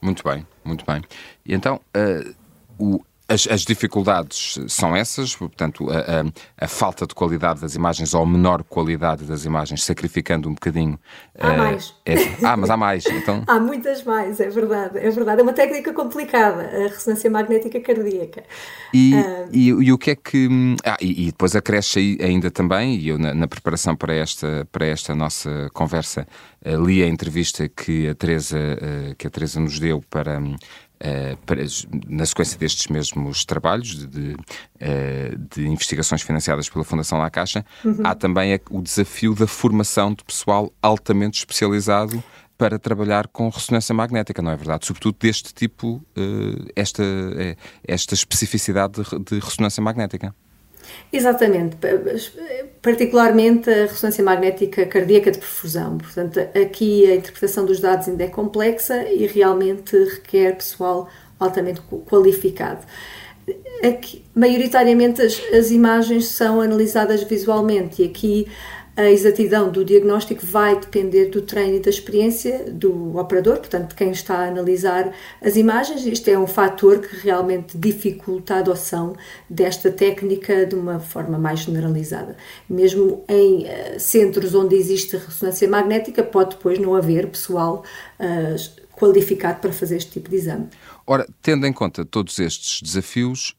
Muito 0.00 0.24
bem, 0.24 0.46
muito 0.64 0.84
bem. 0.84 1.02
E 1.44 1.54
então, 1.54 1.80
uh, 1.96 2.34
o, 2.78 3.00
as, 3.28 3.46
as, 3.50 3.62
dificuldades 3.62 4.58
são 4.68 4.94
essas, 4.94 5.34
portanto, 5.34 5.88
a, 5.90 5.98
a, 5.98 6.64
a, 6.64 6.68
falta 6.68 7.06
de 7.06 7.14
qualidade 7.14 7.60
das 7.60 7.74
imagens 7.74 8.14
ou 8.14 8.22
a 8.22 8.26
menor 8.26 8.62
qualidade 8.62 9.24
das 9.24 9.44
imagens, 9.44 9.84
sacrificando 9.84 10.48
um 10.48 10.54
bocadinho. 10.54 10.98
Há 11.38 11.48
uh, 11.48 11.58
mais. 11.58 11.94
É, 12.06 12.14
ah, 12.44 12.56
mas 12.56 12.70
há 12.70 12.76
mais, 12.76 13.06
então. 13.06 13.42
há 13.48 13.58
muitas 13.58 14.04
mais, 14.04 14.38
é 14.40 14.48
verdade, 14.48 14.98
é 14.98 15.10
verdade. 15.10 15.40
É 15.40 15.42
uma 15.42 15.52
técnica 15.52 15.92
complicada, 15.92 16.62
a 16.62 16.88
ressonância 16.88 17.30
magnética 17.30 17.80
cardíaca. 17.80 18.44
E, 18.92 19.14
uh... 19.14 19.48
e, 19.52 19.68
e, 19.68 19.92
o 19.92 19.98
que 19.98 20.12
é 20.12 20.16
que. 20.16 20.48
Ah, 20.84 20.96
e, 21.00 21.24
e, 21.24 21.26
depois 21.26 21.54
acresce 21.56 22.18
ainda 22.20 22.50
também, 22.50 22.96
e 22.96 23.08
eu 23.08 23.18
na, 23.18 23.34
na, 23.34 23.48
preparação 23.48 23.96
para 23.96 24.14
esta, 24.14 24.66
para 24.70 24.86
esta 24.86 25.14
nossa 25.14 25.68
conversa 25.72 26.26
uh, 26.64 26.84
li 26.84 27.02
a 27.02 27.06
entrevista 27.06 27.68
que 27.68 28.08
a 28.08 28.14
Teresa, 28.14 28.58
que 29.16 29.26
a 29.26 29.30
Teresa 29.30 29.58
nos 29.60 29.78
deu 29.78 30.02
para 30.08 30.28
para, 30.28 30.40
na 32.08 32.26
sequência 32.26 32.58
destes 32.58 32.88
mesmos 32.88 33.44
trabalhos 33.44 33.94
de, 33.94 34.06
de, 34.06 34.32
uh, 34.32 35.38
de, 35.54 35.68
investigações 35.68 36.22
financiadas 36.22 36.68
pela 36.68 36.84
Fundação 36.84 37.18
La 37.18 37.30
Caixa, 37.30 37.64
uhum. 37.84 38.00
há 38.04 38.14
também 38.14 38.58
o 38.70 38.82
desafio 38.82 39.34
da 39.34 39.46
formação 39.46 40.12
de 40.12 40.24
pessoal 40.24 40.72
altamente 40.82 41.38
especializado 41.38 42.22
para 42.56 42.78
trabalhar 42.78 43.28
com 43.28 43.48
ressonância 43.48 43.94
magnética, 43.94 44.42
não 44.42 44.50
é 44.50 44.56
verdade? 44.56 44.84
Sobretudo 44.84 45.16
deste 45.20 45.54
tipo, 45.54 46.04
uh, 46.16 46.68
esta, 46.74 47.04
esta 47.86 48.14
especificidade 48.14 48.94
de, 49.02 49.18
de 49.18 49.38
ressonância 49.38 49.80
magnética. 49.80 50.34
Exatamente, 51.12 51.76
particularmente 52.82 53.70
a 53.70 53.86
ressonância 53.86 54.22
magnética 54.22 54.84
cardíaca 54.86 55.30
de 55.30 55.38
perfusão. 55.38 55.98
Portanto, 55.98 56.38
aqui 56.38 57.10
a 57.10 57.14
interpretação 57.14 57.64
dos 57.64 57.80
dados 57.80 58.08
ainda 58.08 58.24
é 58.24 58.28
complexa 58.28 59.08
e 59.08 59.26
realmente 59.26 59.96
requer 59.96 60.56
pessoal 60.56 61.08
altamente 61.40 61.80
qualificado. 62.06 62.80
Aqui, 63.82 64.24
maioritariamente 64.34 65.22
as, 65.22 65.40
as 65.52 65.70
imagens 65.70 66.26
são 66.26 66.60
analisadas 66.60 67.22
visualmente 67.22 68.02
e 68.02 68.06
aqui 68.06 68.48
a 68.98 69.08
exatidão 69.12 69.70
do 69.70 69.84
diagnóstico 69.84 70.44
vai 70.44 70.76
depender 70.76 71.26
do 71.26 71.40
treino 71.40 71.76
e 71.76 71.78
da 71.78 71.88
experiência 71.88 72.64
do 72.68 73.16
operador, 73.16 73.58
portanto, 73.58 73.90
de 73.90 73.94
quem 73.94 74.10
está 74.10 74.38
a 74.38 74.48
analisar 74.48 75.14
as 75.40 75.54
imagens. 75.54 76.04
Isto 76.04 76.28
é 76.30 76.36
um 76.36 76.48
fator 76.48 76.98
que 76.98 77.14
realmente 77.14 77.78
dificulta 77.78 78.56
a 78.56 78.58
adoção 78.58 79.14
desta 79.48 79.88
técnica 79.92 80.66
de 80.66 80.74
uma 80.74 80.98
forma 80.98 81.38
mais 81.38 81.60
generalizada. 81.60 82.36
Mesmo 82.68 83.24
em 83.28 83.66
uh, 83.66 84.00
centros 84.00 84.52
onde 84.52 84.74
existe 84.74 85.16
ressonância 85.16 85.68
magnética, 85.68 86.24
pode 86.24 86.56
depois 86.56 86.80
não 86.80 86.96
haver 86.96 87.28
pessoal 87.28 87.84
uh, 88.18 88.88
qualificado 88.96 89.60
para 89.60 89.72
fazer 89.72 89.98
este 89.98 90.10
tipo 90.10 90.28
de 90.28 90.34
exame. 90.34 90.66
Ora, 91.06 91.24
tendo 91.40 91.68
em 91.68 91.72
conta 91.72 92.04
todos 92.04 92.40
estes 92.40 92.82
desafios, 92.82 93.54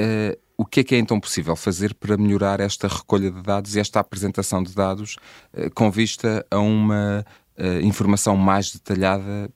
uh 0.00 0.49
o 0.60 0.64
que 0.66 0.80
é 0.80 0.84
que 0.84 0.94
é 0.94 0.98
então 0.98 1.18
possível 1.18 1.56
fazer 1.56 1.94
para 1.94 2.18
melhorar 2.18 2.60
esta 2.60 2.86
recolha 2.86 3.30
de 3.30 3.42
dados 3.42 3.74
e 3.74 3.80
esta 3.80 3.98
apresentação 3.98 4.62
de 4.62 4.74
dados 4.74 5.16
eh, 5.54 5.70
com 5.70 5.90
vista 5.90 6.44
a 6.50 6.58
uma 6.58 7.24
uh, 7.58 7.80
informação 7.82 8.36
mais 8.36 8.70
detalhada 8.70 9.50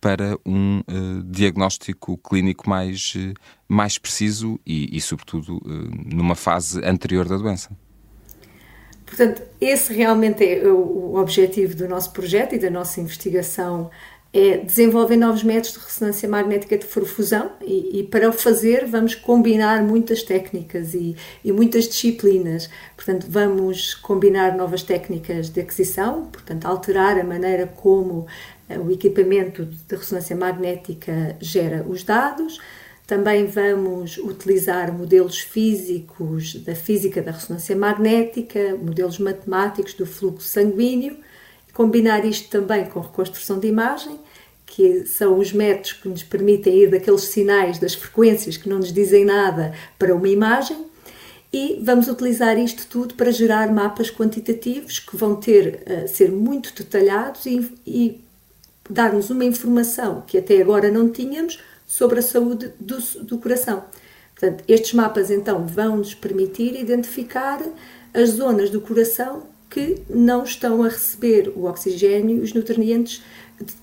para 0.00 0.38
um 0.46 0.78
uh, 0.78 1.22
diagnóstico 1.24 2.16
clínico 2.16 2.70
mais, 2.70 3.14
uh, 3.16 3.34
mais 3.68 3.98
preciso 3.98 4.58
e, 4.64 4.96
e 4.96 4.98
sobretudo, 4.98 5.60
numa 6.06 6.34
fase 6.34 6.82
anterior 6.82 7.28
da 7.28 7.36
doença. 7.36 7.76
Portanto, 9.04 9.42
esse 9.60 9.92
realmente 9.92 10.42
é 10.42 10.66
o 10.66 11.16
objetivo 11.16 11.76
do 11.76 11.86
nosso 11.86 12.12
projeto 12.12 12.54
e 12.54 12.58
da 12.58 12.70
nossa 12.70 12.98
investigação 12.98 13.90
é 14.34 14.56
desenvolver 14.56 15.16
novos 15.16 15.44
métodos 15.44 15.74
de 15.74 15.78
ressonância 15.78 16.28
magnética 16.28 16.76
de 16.76 16.84
perfusão 16.84 17.52
e, 17.62 18.00
e, 18.00 18.02
para 18.02 18.28
o 18.28 18.32
fazer 18.32 18.84
vamos 18.84 19.14
combinar 19.14 19.80
muitas 19.84 20.24
técnicas 20.24 20.92
e, 20.92 21.14
e, 21.44 21.52
muitas 21.52 21.86
disciplinas. 21.86 22.68
Portanto, 22.96 23.26
vamos 23.30 23.94
combinar 23.94 24.56
novas 24.56 24.82
técnicas 24.82 25.50
de 25.50 25.60
aquisição, 25.60 26.26
portanto, 26.26 26.64
alterar 26.66 27.16
a 27.16 27.22
maneira 27.22 27.68
como 27.68 28.26
eh, 28.68 28.76
o 28.76 28.90
equipamento 28.90 29.66
de 29.66 29.94
ressonância 29.94 30.34
magnética 30.34 31.36
gera 31.40 31.86
os 31.88 32.02
dados. 32.02 32.60
Também 33.06 33.46
vamos 33.46 34.18
utilizar 34.18 34.92
modelos 34.92 35.38
físicos 35.38 36.56
da 36.64 36.74
física 36.74 37.22
da 37.22 37.30
ressonância 37.30 37.76
magnética, 37.76 38.76
modelos 38.82 39.20
matemáticos 39.20 39.94
do 39.94 40.04
fluxo 40.04 40.48
sanguíneo 40.48 41.16
combinar 41.74 42.24
isto 42.24 42.48
também 42.48 42.86
com 42.86 43.00
reconstrução 43.00 43.58
de 43.58 43.66
imagem, 43.66 44.18
que 44.64 45.06
são 45.06 45.38
os 45.38 45.52
métodos 45.52 45.92
que 45.92 46.08
nos 46.08 46.22
permitem 46.22 46.78
ir 46.78 46.90
daqueles 46.90 47.22
sinais 47.22 47.78
das 47.78 47.94
frequências 47.94 48.56
que 48.56 48.68
não 48.68 48.78
nos 48.78 48.92
dizem 48.92 49.24
nada 49.24 49.74
para 49.98 50.14
uma 50.14 50.28
imagem, 50.28 50.86
e 51.52 51.78
vamos 51.80 52.08
utilizar 52.08 52.58
isto 52.58 52.86
tudo 52.88 53.14
para 53.14 53.30
gerar 53.30 53.72
mapas 53.72 54.10
quantitativos 54.10 54.98
que 54.98 55.16
vão 55.16 55.36
ter 55.36 55.84
uh, 55.86 56.08
ser 56.08 56.32
muito 56.32 56.74
detalhados 56.74 57.46
e, 57.46 57.72
e 57.86 58.20
dar-nos 58.90 59.30
uma 59.30 59.44
informação 59.44 60.22
que 60.26 60.38
até 60.38 60.60
agora 60.60 60.90
não 60.90 61.08
tínhamos 61.08 61.60
sobre 61.86 62.18
a 62.18 62.22
saúde 62.22 62.72
do, 62.80 62.98
do 63.22 63.38
coração. 63.38 63.84
Portanto, 64.34 64.64
estes 64.66 64.94
mapas 64.94 65.30
então 65.30 65.64
vão 65.64 65.98
nos 65.98 66.12
permitir 66.12 66.74
identificar 66.74 67.62
as 68.12 68.30
zonas 68.30 68.68
do 68.70 68.80
coração 68.80 69.44
que 69.74 70.00
não 70.08 70.44
estão 70.44 70.84
a 70.84 70.88
receber 70.88 71.52
o 71.56 71.64
oxigênio 71.64 72.40
os 72.40 72.54
nutrientes 72.54 73.20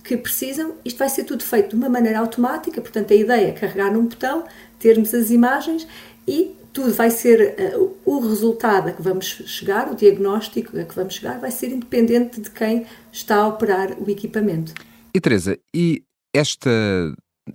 que 0.05 0.15
precisam. 0.15 0.75
Isto 0.85 0.97
vai 0.97 1.09
ser 1.09 1.25
tudo 1.25 1.43
feito 1.43 1.71
de 1.71 1.75
uma 1.75 1.89
maneira 1.89 2.19
automática, 2.19 2.79
portanto, 2.79 3.11
a 3.11 3.15
ideia 3.15 3.49
é 3.49 3.51
carregar 3.51 3.91
num 3.91 4.05
botão, 4.05 4.45
termos 4.79 5.13
as 5.13 5.29
imagens 5.29 5.85
e 6.25 6.55
tudo 6.71 6.93
vai 6.93 7.11
ser 7.11 7.55
uh, 7.75 7.97
o 8.05 8.19
resultado 8.21 8.87
a 8.87 8.93
que 8.93 9.01
vamos 9.01 9.25
chegar, 9.25 9.91
o 9.91 9.95
diagnóstico 9.95 10.79
a 10.79 10.85
que 10.85 10.95
vamos 10.95 11.15
chegar, 11.15 11.37
vai 11.41 11.51
ser 11.51 11.67
independente 11.67 12.39
de 12.39 12.49
quem 12.49 12.85
está 13.11 13.35
a 13.35 13.47
operar 13.49 13.97
o 13.99 14.09
equipamento. 14.09 14.73
E 15.13 15.19
Teresa, 15.19 15.59
e 15.75 16.03
esta, 16.33 16.69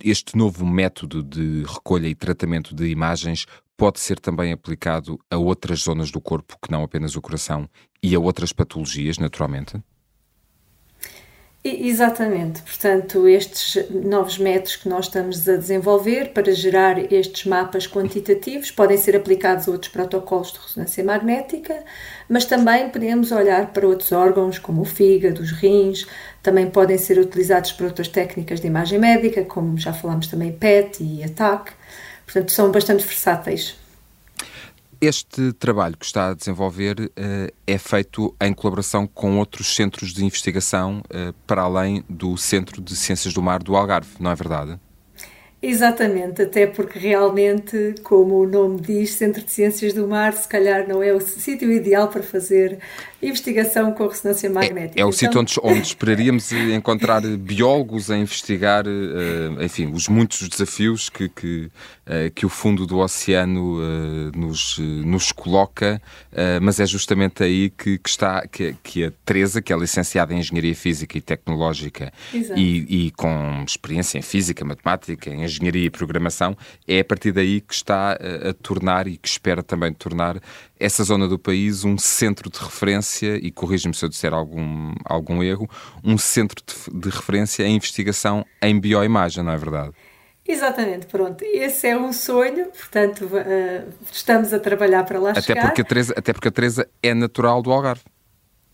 este 0.03 0.37
novo 0.37 0.63
método 0.63 1.23
de 1.23 1.63
recolha 1.63 2.07
e 2.07 2.13
tratamento 2.13 2.75
de 2.75 2.85
imagens 2.85 3.47
pode 3.77 3.99
ser 3.99 4.19
também 4.19 4.51
aplicado 4.51 5.19
a 5.29 5.37
outras 5.37 5.81
zonas 5.81 6.11
do 6.11 6.19
corpo 6.19 6.57
que 6.61 6.71
não 6.71 6.83
apenas 6.83 7.15
o 7.15 7.21
coração 7.21 7.69
e 8.01 8.15
a 8.15 8.19
outras 8.19 8.51
patologias, 8.51 9.19
naturalmente? 9.19 9.81
Exatamente, 11.63 12.61
portanto, 12.61 13.27
estes 13.27 13.89
novos 13.89 14.37
métodos 14.37 14.77
que 14.77 14.87
nós 14.87 15.05
estamos 15.05 15.49
a 15.49 15.57
desenvolver 15.57 16.31
para 16.31 16.53
gerar 16.53 17.11
estes 17.11 17.45
mapas 17.45 17.85
quantitativos 17.85 18.71
podem 18.71 18.95
ser 18.95 19.17
aplicados 19.17 19.67
a 19.67 19.71
outros 19.71 19.91
protocolos 19.91 20.53
de 20.53 20.59
ressonância 20.59 21.03
magnética, 21.03 21.83
mas 22.29 22.45
também 22.45 22.89
podemos 22.89 23.33
olhar 23.33 23.73
para 23.73 23.85
outros 23.85 24.13
órgãos, 24.13 24.57
como 24.57 24.83
o 24.83 24.85
fígado, 24.85 25.41
os 25.41 25.51
rins, 25.51 26.07
também 26.41 26.69
podem 26.69 26.97
ser 26.97 27.19
utilizados 27.19 27.73
para 27.73 27.87
outras 27.87 28.07
técnicas 28.07 28.61
de 28.61 28.67
imagem 28.67 28.97
médica, 28.97 29.43
como 29.43 29.77
já 29.77 29.91
falámos 29.91 30.27
também 30.27 30.53
PET 30.53 31.03
e 31.03 31.21
ATAC. 31.23 31.73
Portanto, 32.27 32.51
são 32.51 32.69
bastante 32.69 33.05
versáteis. 33.05 33.77
Este 34.99 35.53
trabalho 35.53 35.95
que 35.95 36.05
está 36.05 36.31
a 36.31 36.33
desenvolver 36.33 36.99
uh, 36.99 37.53
é 37.65 37.77
feito 37.77 38.35
em 38.41 38.51
colaboração 38.51 39.07
com 39.07 39.37
outros 39.37 39.73
centros 39.73 40.13
de 40.13 40.25
investigação, 40.25 41.01
uh, 41.05 41.33
para 41.45 41.61
além 41.61 42.03
do 42.09 42.35
Centro 42.35 42.81
de 42.81 42.95
Ciências 42.97 43.33
do 43.33 43.41
Mar 43.41 43.63
do 43.63 43.77
Algarve, 43.77 44.09
não 44.19 44.29
é 44.29 44.35
verdade? 44.35 44.77
Exatamente, 45.61 46.41
até 46.41 46.67
porque 46.67 46.99
realmente, 46.99 47.95
como 48.03 48.41
o 48.41 48.47
nome 48.47 48.79
diz, 48.81 49.13
Centro 49.13 49.43
de 49.43 49.51
Ciências 49.51 49.93
do 49.93 50.07
Mar, 50.07 50.33
se 50.33 50.47
calhar 50.47 50.87
não 50.87 51.01
é 51.01 51.13
o 51.13 51.19
sítio 51.21 51.71
ideal 51.71 52.09
para 52.09 52.21
fazer 52.21 52.77
investigação 53.21 53.91
com 53.91 54.07
ressonância 54.07 54.49
magnética. 54.49 54.99
É, 54.99 55.01
é 55.01 55.05
o 55.05 55.09
então... 55.09 55.11
sítio 55.11 55.41
onde, 55.41 55.53
onde 55.63 55.87
esperaríamos 55.87 56.51
encontrar 56.73 57.21
biólogos 57.21 58.11
a 58.11 58.17
investigar, 58.17 58.85
uh, 58.87 59.63
enfim, 59.63 59.91
os 59.91 60.07
muitos 60.07 60.47
desafios 60.47 61.09
que, 61.09 61.27
que, 61.29 61.71
uh, 62.05 62.31
que 62.35 62.45
o 62.45 62.49
fundo 62.49 62.85
do 62.85 62.99
oceano 62.99 63.79
uh, 63.79 64.37
nos, 64.37 64.77
nos 64.77 65.31
coloca, 65.31 66.01
mas 66.61 66.79
é 66.79 66.85
justamente 66.85 67.43
aí 67.43 67.69
que, 67.71 67.97
que 67.97 68.09
está, 68.09 68.47
que, 68.47 68.75
que, 68.83 69.05
a 69.05 69.11
Teresa, 69.25 69.61
que 69.61 69.73
é 69.73 69.77
licenciada 69.77 70.33
em 70.33 70.39
Engenharia 70.39 70.75
Física 70.75 71.17
e 71.17 71.21
Tecnológica 71.21 72.13
e, 72.33 73.07
e, 73.07 73.11
com 73.11 73.63
experiência 73.65 74.19
em 74.19 74.21
Física, 74.21 74.63
Matemática, 74.63 75.29
em 75.29 75.43
Engenharia 75.43 75.85
e 75.85 75.89
Programação, 75.89 76.55
é 76.87 76.99
a 76.99 77.05
partir 77.05 77.31
daí 77.31 77.61
que 77.61 77.73
está 77.73 78.11
a, 78.11 78.49
a 78.49 78.53
tornar 78.53 79.07
e 79.07 79.17
que 79.17 79.27
espera 79.27 79.63
também 79.63 79.91
tornar 79.93 80.39
essa 80.79 81.03
zona 81.03 81.27
do 81.27 81.37
país 81.37 81.83
um 81.83 81.97
centro 81.97 82.49
de 82.49 82.59
referência, 82.59 83.37
e 83.37 83.51
corrija-me 83.51 83.93
se 83.93 84.03
eu 84.03 84.09
disser 84.09 84.33
algum, 84.33 84.93
algum 85.05 85.43
erro, 85.43 85.69
um 86.03 86.17
centro 86.17 86.63
de, 86.65 86.99
de 86.99 87.09
referência 87.09 87.63
em 87.63 87.75
investigação 87.75 88.45
em 88.61 88.79
bioimagem, 88.79 89.43
não 89.43 89.51
é 89.51 89.57
verdade? 89.57 89.91
Exatamente, 90.47 91.07
pronto. 91.07 91.43
Esse 91.43 91.87
é 91.87 91.97
um 91.97 92.13
sonho, 92.13 92.67
portanto, 92.67 93.25
uh, 93.25 93.93
estamos 94.11 94.53
a 94.53 94.59
trabalhar 94.59 95.03
para 95.03 95.19
lá 95.19 95.31
até 95.31 95.41
chegar. 95.41 95.61
Porque 95.63 95.81
a 95.81 95.85
Teresa, 95.85 96.13
até 96.15 96.31
porque 96.31 96.47
a 96.47 96.51
Teresa 96.51 96.89
é 97.03 97.13
natural 97.13 97.61
do 97.61 97.71
Algarve. 97.71 98.03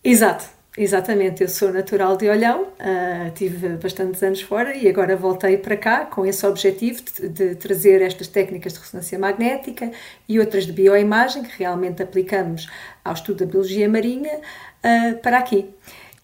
Exato, 0.03 0.45
Exatamente, 0.75 1.43
eu 1.43 1.49
sou 1.49 1.71
natural 1.71 2.17
de 2.17 2.27
Olhão, 2.27 2.63
uh, 2.63 3.31
tive 3.35 3.77
bastantes 3.77 4.23
anos 4.23 4.41
fora 4.41 4.75
e 4.75 4.89
agora 4.89 5.15
voltei 5.15 5.55
para 5.55 5.77
cá 5.77 6.05
com 6.05 6.25
esse 6.25 6.43
objetivo 6.47 6.99
de, 7.03 7.29
de, 7.29 7.55
trazer 7.55 8.01
estas 8.01 8.27
técnicas 8.27 8.73
de 8.73 8.79
ressonância 8.79 9.19
magnética 9.19 9.91
e 10.27 10.39
outras 10.39 10.65
de 10.65 10.71
bioimagem 10.71 11.43
que 11.43 11.59
realmente 11.59 12.01
aplicamos 12.01 12.67
ao 13.05 13.13
estudo 13.13 13.45
da 13.45 13.51
biologia 13.51 13.87
marinha 13.87 14.35
uh, 14.35 15.21
para 15.21 15.37
aqui. 15.37 15.69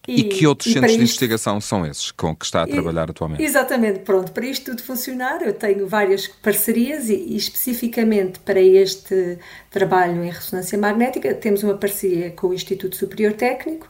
E, 0.08 0.22
e 0.22 0.24
que 0.24 0.46
outros 0.46 0.68
e 0.68 0.72
centros 0.72 0.94
de 0.94 0.98
investigação 0.98 1.60
são 1.60 1.86
esses 1.86 2.10
com 2.10 2.34
que 2.34 2.44
está 2.44 2.62
a 2.62 2.66
trabalhar 2.66 3.06
e, 3.06 3.10
atualmente? 3.10 3.42
Exatamente, 3.44 4.00
pronto, 4.00 4.32
para 4.32 4.46
isto 4.46 4.72
tudo 4.72 4.82
funcionar 4.82 5.42
eu 5.42 5.52
tenho 5.52 5.86
várias 5.86 6.26
parcerias 6.26 7.08
e, 7.08 7.36
especificamente 7.36 8.40
para 8.40 8.60
este 8.60 9.38
trabalho 9.70 10.24
em 10.24 10.30
ressonância 10.30 10.76
magnética 10.76 11.32
temos 11.34 11.62
uma 11.62 11.74
parceria 11.74 12.30
com 12.30 12.48
o 12.48 12.54
Instituto 12.54 12.96
Superior 12.96 13.34
Técnico 13.34 13.86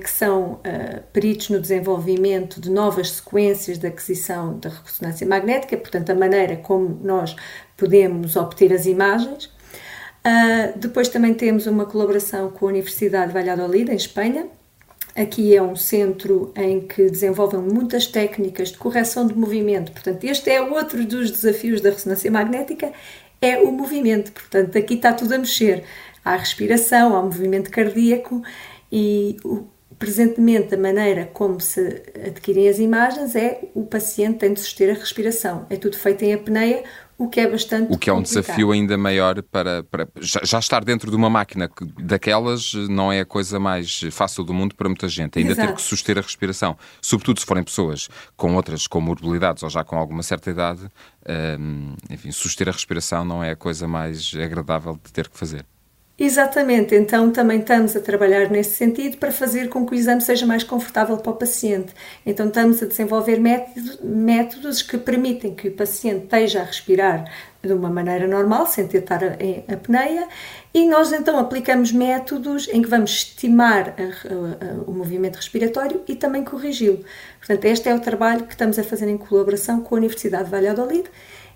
que 0.00 0.10
são 0.10 0.54
uh, 0.54 1.02
peritos 1.12 1.48
no 1.48 1.60
desenvolvimento 1.60 2.60
de 2.60 2.68
novas 2.68 3.12
sequências 3.12 3.78
de 3.78 3.86
aquisição 3.86 4.58
da 4.58 4.68
ressonância 4.68 5.26
magnética, 5.26 5.76
portanto, 5.76 6.10
a 6.10 6.14
maneira 6.14 6.56
como 6.56 6.98
nós 7.02 7.36
podemos 7.76 8.34
obter 8.34 8.72
as 8.72 8.86
imagens. 8.86 9.44
Uh, 9.44 10.76
depois 10.76 11.08
também 11.08 11.32
temos 11.34 11.66
uma 11.66 11.86
colaboração 11.86 12.50
com 12.50 12.66
a 12.66 12.68
Universidade 12.70 13.28
de 13.28 13.34
Valladolid, 13.34 13.90
em 13.90 13.96
Espanha. 13.96 14.46
Aqui 15.14 15.54
é 15.54 15.62
um 15.62 15.76
centro 15.76 16.52
em 16.56 16.80
que 16.80 17.10
desenvolvem 17.10 17.60
muitas 17.60 18.06
técnicas 18.06 18.70
de 18.70 18.78
correção 18.78 19.26
de 19.26 19.34
movimento. 19.34 19.92
Portanto, 19.92 20.24
este 20.24 20.50
é 20.50 20.60
outro 20.60 21.04
dos 21.04 21.30
desafios 21.30 21.80
da 21.80 21.90
ressonância 21.90 22.30
magnética, 22.30 22.92
é 23.40 23.58
o 23.58 23.70
movimento. 23.70 24.32
Portanto, 24.32 24.76
aqui 24.76 24.94
está 24.94 25.12
tudo 25.12 25.34
a 25.34 25.38
mexer. 25.38 25.84
Há 26.24 26.36
respiração, 26.36 27.16
há 27.16 27.22
movimento 27.22 27.70
cardíaco 27.70 28.42
e 28.92 29.38
o, 29.42 29.66
presentemente 29.98 30.74
a 30.74 30.78
maneira 30.78 31.26
como 31.32 31.60
se 31.60 32.02
adquirem 32.26 32.68
as 32.68 32.78
imagens 32.78 33.34
é 33.34 33.70
o 33.74 33.86
paciente 33.86 34.38
tem 34.38 34.52
de 34.52 34.60
suster 34.60 34.94
a 34.94 34.98
respiração. 34.98 35.64
É 35.70 35.76
tudo 35.76 35.96
feito 35.96 36.22
em 36.24 36.34
apneia, 36.34 36.84
o 37.16 37.28
que 37.28 37.38
é 37.38 37.48
bastante 37.48 37.92
O 37.92 37.96
que 37.96 38.10
é 38.10 38.12
um 38.12 38.16
complicado. 38.16 38.42
desafio 38.42 38.72
ainda 38.72 38.98
maior 38.98 39.40
para, 39.42 39.84
para 39.84 40.08
já, 40.20 40.40
já, 40.42 40.58
estar 40.58 40.84
dentro 40.84 41.08
de 41.08 41.16
uma 41.16 41.30
máquina 41.30 41.70
daquelas 41.98 42.74
não 42.90 43.12
é 43.12 43.20
a 43.20 43.24
coisa 43.24 43.60
mais 43.60 44.00
fácil 44.10 44.42
do 44.42 44.52
mundo 44.52 44.74
para 44.74 44.88
muita 44.88 45.06
gente. 45.06 45.38
Ainda 45.38 45.52
Exato. 45.52 45.68
ter 45.68 45.74
que 45.76 45.82
suster 45.82 46.18
a 46.18 46.20
respiração, 46.20 46.76
sobretudo 47.00 47.38
se 47.38 47.46
forem 47.46 47.62
pessoas 47.62 48.08
com 48.36 48.56
outras 48.56 48.86
comorbilidades 48.86 49.62
ou 49.62 49.70
já 49.70 49.84
com 49.84 49.96
alguma 49.96 50.24
certa 50.24 50.50
idade, 50.50 50.82
hum, 51.58 51.94
enfim, 52.10 52.32
suster 52.32 52.68
a 52.68 52.72
respiração 52.72 53.24
não 53.24 53.42
é 53.42 53.52
a 53.52 53.56
coisa 53.56 53.86
mais 53.86 54.32
agradável 54.34 54.98
de 55.02 55.12
ter 55.12 55.28
que 55.28 55.38
fazer. 55.38 55.64
Exatamente, 56.24 56.94
então 56.94 57.32
também 57.32 57.58
estamos 57.58 57.96
a 57.96 58.00
trabalhar 58.00 58.48
nesse 58.48 58.76
sentido 58.76 59.16
para 59.16 59.32
fazer 59.32 59.68
com 59.68 59.84
que 59.84 59.92
o 59.92 59.96
exame 59.96 60.20
seja 60.20 60.46
mais 60.46 60.62
confortável 60.62 61.16
para 61.16 61.32
o 61.32 61.34
paciente. 61.34 61.92
Então 62.24 62.46
estamos 62.46 62.80
a 62.80 62.86
desenvolver 62.86 63.40
métodos, 64.00 64.82
que 64.82 64.96
permitem 64.98 65.52
que 65.52 65.66
o 65.66 65.72
paciente 65.72 66.22
esteja 66.22 66.60
a 66.60 66.64
respirar 66.64 67.24
de 67.60 67.72
uma 67.72 67.90
maneira 67.90 68.28
normal, 68.28 68.68
sem 68.68 68.86
tentar 68.86 69.20
a, 69.24 69.74
apneia, 69.74 70.28
e 70.72 70.86
nós 70.86 71.12
então 71.12 71.36
aplicamos 71.40 71.90
métodos 71.90 72.68
em 72.68 72.80
que 72.80 72.88
vamos 72.88 73.10
estimar 73.10 73.96
o 74.86 74.92
movimento 74.92 75.34
respiratório 75.34 76.02
e 76.06 76.14
também 76.14 76.44
corrigi-lo. 76.44 77.04
Portanto, 77.38 77.64
este 77.64 77.88
é 77.88 77.94
o 77.96 77.98
trabalho 77.98 78.44
que 78.44 78.52
estamos 78.52 78.78
a 78.78 78.84
fazer 78.84 79.08
em 79.08 79.18
colaboração 79.18 79.80
com 79.80 79.96
a 79.96 79.98
Universidade 79.98 80.44
de 80.44 80.50
Valladolid. 80.52 81.10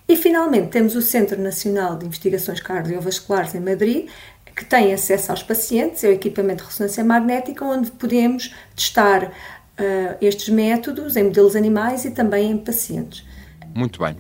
E 0.09 0.15
finalmente 0.15 0.69
temos 0.69 0.95
o 0.95 1.03
Centro 1.03 1.41
Nacional 1.43 1.97
de 1.97 2.07
Investigações 2.07 2.61
Cardiovasculares 2.61 3.57
em 3.57 3.61
Madrid, 3.61 4.09
que 4.57 4.65
tem 4.65 4.95
acesso 4.95 5.31
aos 5.31 5.43
pacientes, 5.43 6.03
é 6.03 6.09
o 6.09 6.13
equipamento 6.13 6.65
de 6.65 6.71
ressonância 6.71 7.05
magnética, 7.05 7.63
onde 7.63 7.91
podemos 7.91 8.55
testar 8.75 9.25
uh, 9.25 10.17
estes 10.19 10.49
métodos 10.49 11.15
em 11.15 11.25
modelos 11.25 11.55
animais 11.55 12.07
e 12.07 12.11
também 12.11 12.53
em 12.53 12.57
pacientes. 12.59 13.23
Muito 13.75 14.01
bem. 14.01 14.17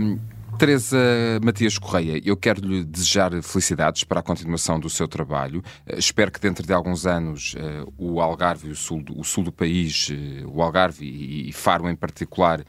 Um, 0.00 0.36
Teresa 0.56 0.96
Matias 1.42 1.76
Correia, 1.76 2.18
eu 2.24 2.34
quero 2.34 2.66
lhe 2.66 2.82
desejar 2.82 3.30
felicidades 3.42 4.04
para 4.04 4.20
a 4.20 4.22
continuação 4.22 4.80
do 4.80 4.88
seu 4.88 5.08
trabalho. 5.08 5.62
Uh, 5.84 5.98
espero 5.98 6.30
que 6.30 6.38
dentro 6.38 6.64
de 6.64 6.72
alguns 6.72 7.04
anos 7.04 7.54
uh, 7.54 7.92
o 7.98 8.20
Algarve 8.20 8.70
o 8.70 8.76
sul 8.76 9.02
do, 9.02 9.18
o 9.18 9.24
sul 9.24 9.42
do 9.42 9.52
país, 9.52 10.12
o 10.46 10.62
Algarve 10.62 11.04
e, 11.04 11.52
Faro 11.52 11.90
em 11.90 11.96
particular, 11.96 12.64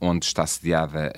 onde 0.00 0.24
está 0.24 0.46
sediada 0.46 1.12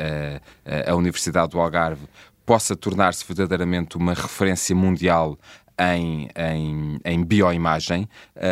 a 0.86 0.94
Universidade 0.94 1.50
do 1.50 1.60
Algarve, 1.60 2.06
possa 2.50 2.74
tornar-se 2.74 3.24
verdadeiramente 3.24 3.96
uma 3.96 4.12
referência 4.12 4.74
mundial 4.74 5.38
em, 5.78 6.28
em, 6.36 6.98
em 7.04 7.24
bioimagem. 7.24 8.08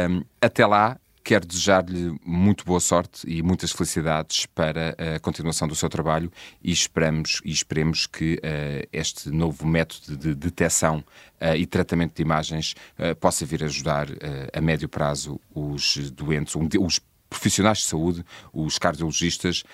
Um, 0.08 0.22
até 0.40 0.64
lá, 0.64 0.96
Quero 1.28 1.46
desejar-lhe 1.46 2.18
muito 2.24 2.64
boa 2.64 2.80
sorte 2.80 3.28
e 3.30 3.42
muitas 3.42 3.70
felicidades 3.70 4.46
para 4.46 4.96
a 5.16 5.20
continuação 5.20 5.68
do 5.68 5.74
seu 5.74 5.86
trabalho 5.86 6.32
e 6.64 6.72
esperamos 6.72 7.42
e 7.44 7.50
esperemos 7.50 8.06
que 8.06 8.36
uh, 8.36 8.88
este 8.90 9.28
novo 9.28 9.66
método 9.66 10.16
de 10.16 10.34
detecção 10.34 11.04
uh, 11.38 11.54
e 11.54 11.66
tratamento 11.66 12.14
de 12.16 12.22
imagens 12.22 12.74
uh, 12.98 13.14
possa 13.16 13.44
vir 13.44 13.62
ajudar 13.62 14.06
a 14.54 14.60
médio 14.62 14.88
prazo 14.88 15.38
os 15.54 16.10
doentes, 16.12 16.54
os 16.80 16.98
profissionais 17.28 17.78
de 17.78 17.84
saúde, 17.84 18.24
os 18.52 18.78
cardiologistas, 18.78 19.64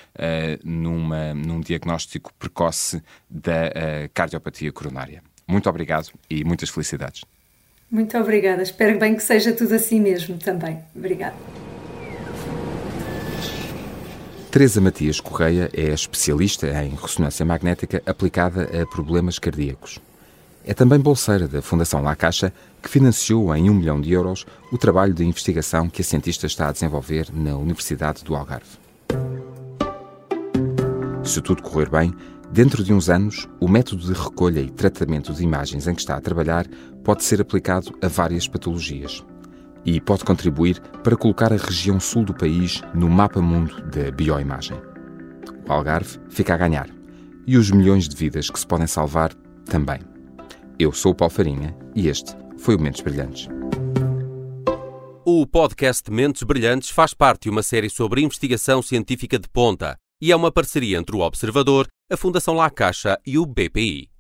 numa, 0.64 1.34
num 1.34 1.60
diagnóstico 1.60 2.32
precoce 2.38 3.02
da 3.28 3.70
cardiopatia 4.12 4.72
coronária. 4.72 5.22
Muito 5.46 5.68
obrigado 5.68 6.08
e 6.28 6.44
muitas 6.44 6.68
felicidades. 6.70 7.22
Muito 7.90 8.16
obrigada. 8.18 8.62
Espero 8.62 8.98
bem 8.98 9.14
que 9.14 9.22
seja 9.22 9.52
tudo 9.52 9.74
assim 9.74 10.00
mesmo 10.00 10.36
também. 10.38 10.80
Obrigada. 10.96 11.36
Teresa 14.50 14.80
Matias 14.80 15.20
Correia 15.20 15.68
é 15.72 15.92
especialista 15.92 16.66
em 16.84 16.90
ressonância 16.90 17.44
magnética 17.44 18.02
aplicada 18.06 18.70
a 18.82 18.86
problemas 18.86 19.38
cardíacos. 19.38 19.98
É 20.64 20.72
também 20.72 20.98
bolseira 20.98 21.46
da 21.46 21.60
Fundação 21.60 22.02
La 22.02 22.16
Caixa, 22.16 22.52
que 22.82 22.88
financiou 22.88 23.54
em 23.54 23.68
um 23.68 23.74
milhão 23.74 24.00
de 24.00 24.12
euros 24.12 24.46
o 24.72 24.78
trabalho 24.78 25.12
de 25.12 25.24
investigação 25.24 25.88
que 25.88 26.00
a 26.00 26.04
cientista 26.04 26.46
está 26.46 26.68
a 26.68 26.72
desenvolver 26.72 27.28
na 27.32 27.56
Universidade 27.56 28.24
do 28.24 28.34
Algarve. 28.34 28.78
Se 31.22 31.40
tudo 31.40 31.62
correr 31.62 31.88
bem, 31.88 32.14
Dentro 32.54 32.84
de 32.84 32.94
uns 32.94 33.10
anos, 33.10 33.48
o 33.58 33.66
método 33.66 34.04
de 34.04 34.12
recolha 34.12 34.60
e 34.60 34.70
tratamento 34.70 35.32
de 35.32 35.42
imagens 35.42 35.88
em 35.88 35.94
que 35.94 36.02
está 36.02 36.16
a 36.16 36.20
trabalhar 36.20 36.68
pode 37.02 37.24
ser 37.24 37.40
aplicado 37.40 37.92
a 38.00 38.06
várias 38.06 38.46
patologias 38.46 39.24
e 39.84 40.00
pode 40.00 40.24
contribuir 40.24 40.80
para 41.02 41.16
colocar 41.16 41.52
a 41.52 41.56
região 41.56 41.98
sul 41.98 42.24
do 42.24 42.32
país 42.32 42.80
no 42.94 43.10
mapa 43.10 43.42
mundo 43.42 43.82
da 43.90 44.08
bioimagem. 44.12 44.80
O 45.68 45.72
Algarve 45.72 46.20
fica 46.28 46.54
a 46.54 46.56
ganhar 46.56 46.88
e 47.44 47.58
os 47.58 47.72
milhões 47.72 48.08
de 48.08 48.14
vidas 48.14 48.48
que 48.48 48.60
se 48.60 48.66
podem 48.68 48.86
salvar 48.86 49.34
também. 49.64 50.13
Eu 50.76 50.92
sou 50.92 51.12
o 51.12 51.14
Paulo 51.14 51.32
Farinha 51.32 51.76
e 51.94 52.08
este 52.08 52.34
foi 52.58 52.74
o 52.74 52.80
Mentes 52.80 53.00
Brilhantes. 53.00 53.48
O 55.24 55.46
podcast 55.46 56.10
Mentes 56.10 56.42
Brilhantes 56.42 56.90
faz 56.90 57.14
parte 57.14 57.44
de 57.44 57.50
uma 57.50 57.62
série 57.62 57.88
sobre 57.88 58.22
investigação 58.22 58.82
científica 58.82 59.38
de 59.38 59.48
ponta 59.48 59.96
e 60.20 60.32
é 60.32 60.36
uma 60.36 60.50
parceria 60.50 60.98
entre 60.98 61.14
o 61.14 61.20
Observador, 61.20 61.86
a 62.10 62.16
Fundação 62.16 62.54
La 62.54 62.68
Caixa 62.70 63.16
e 63.24 63.38
o 63.38 63.46
BPI. 63.46 64.13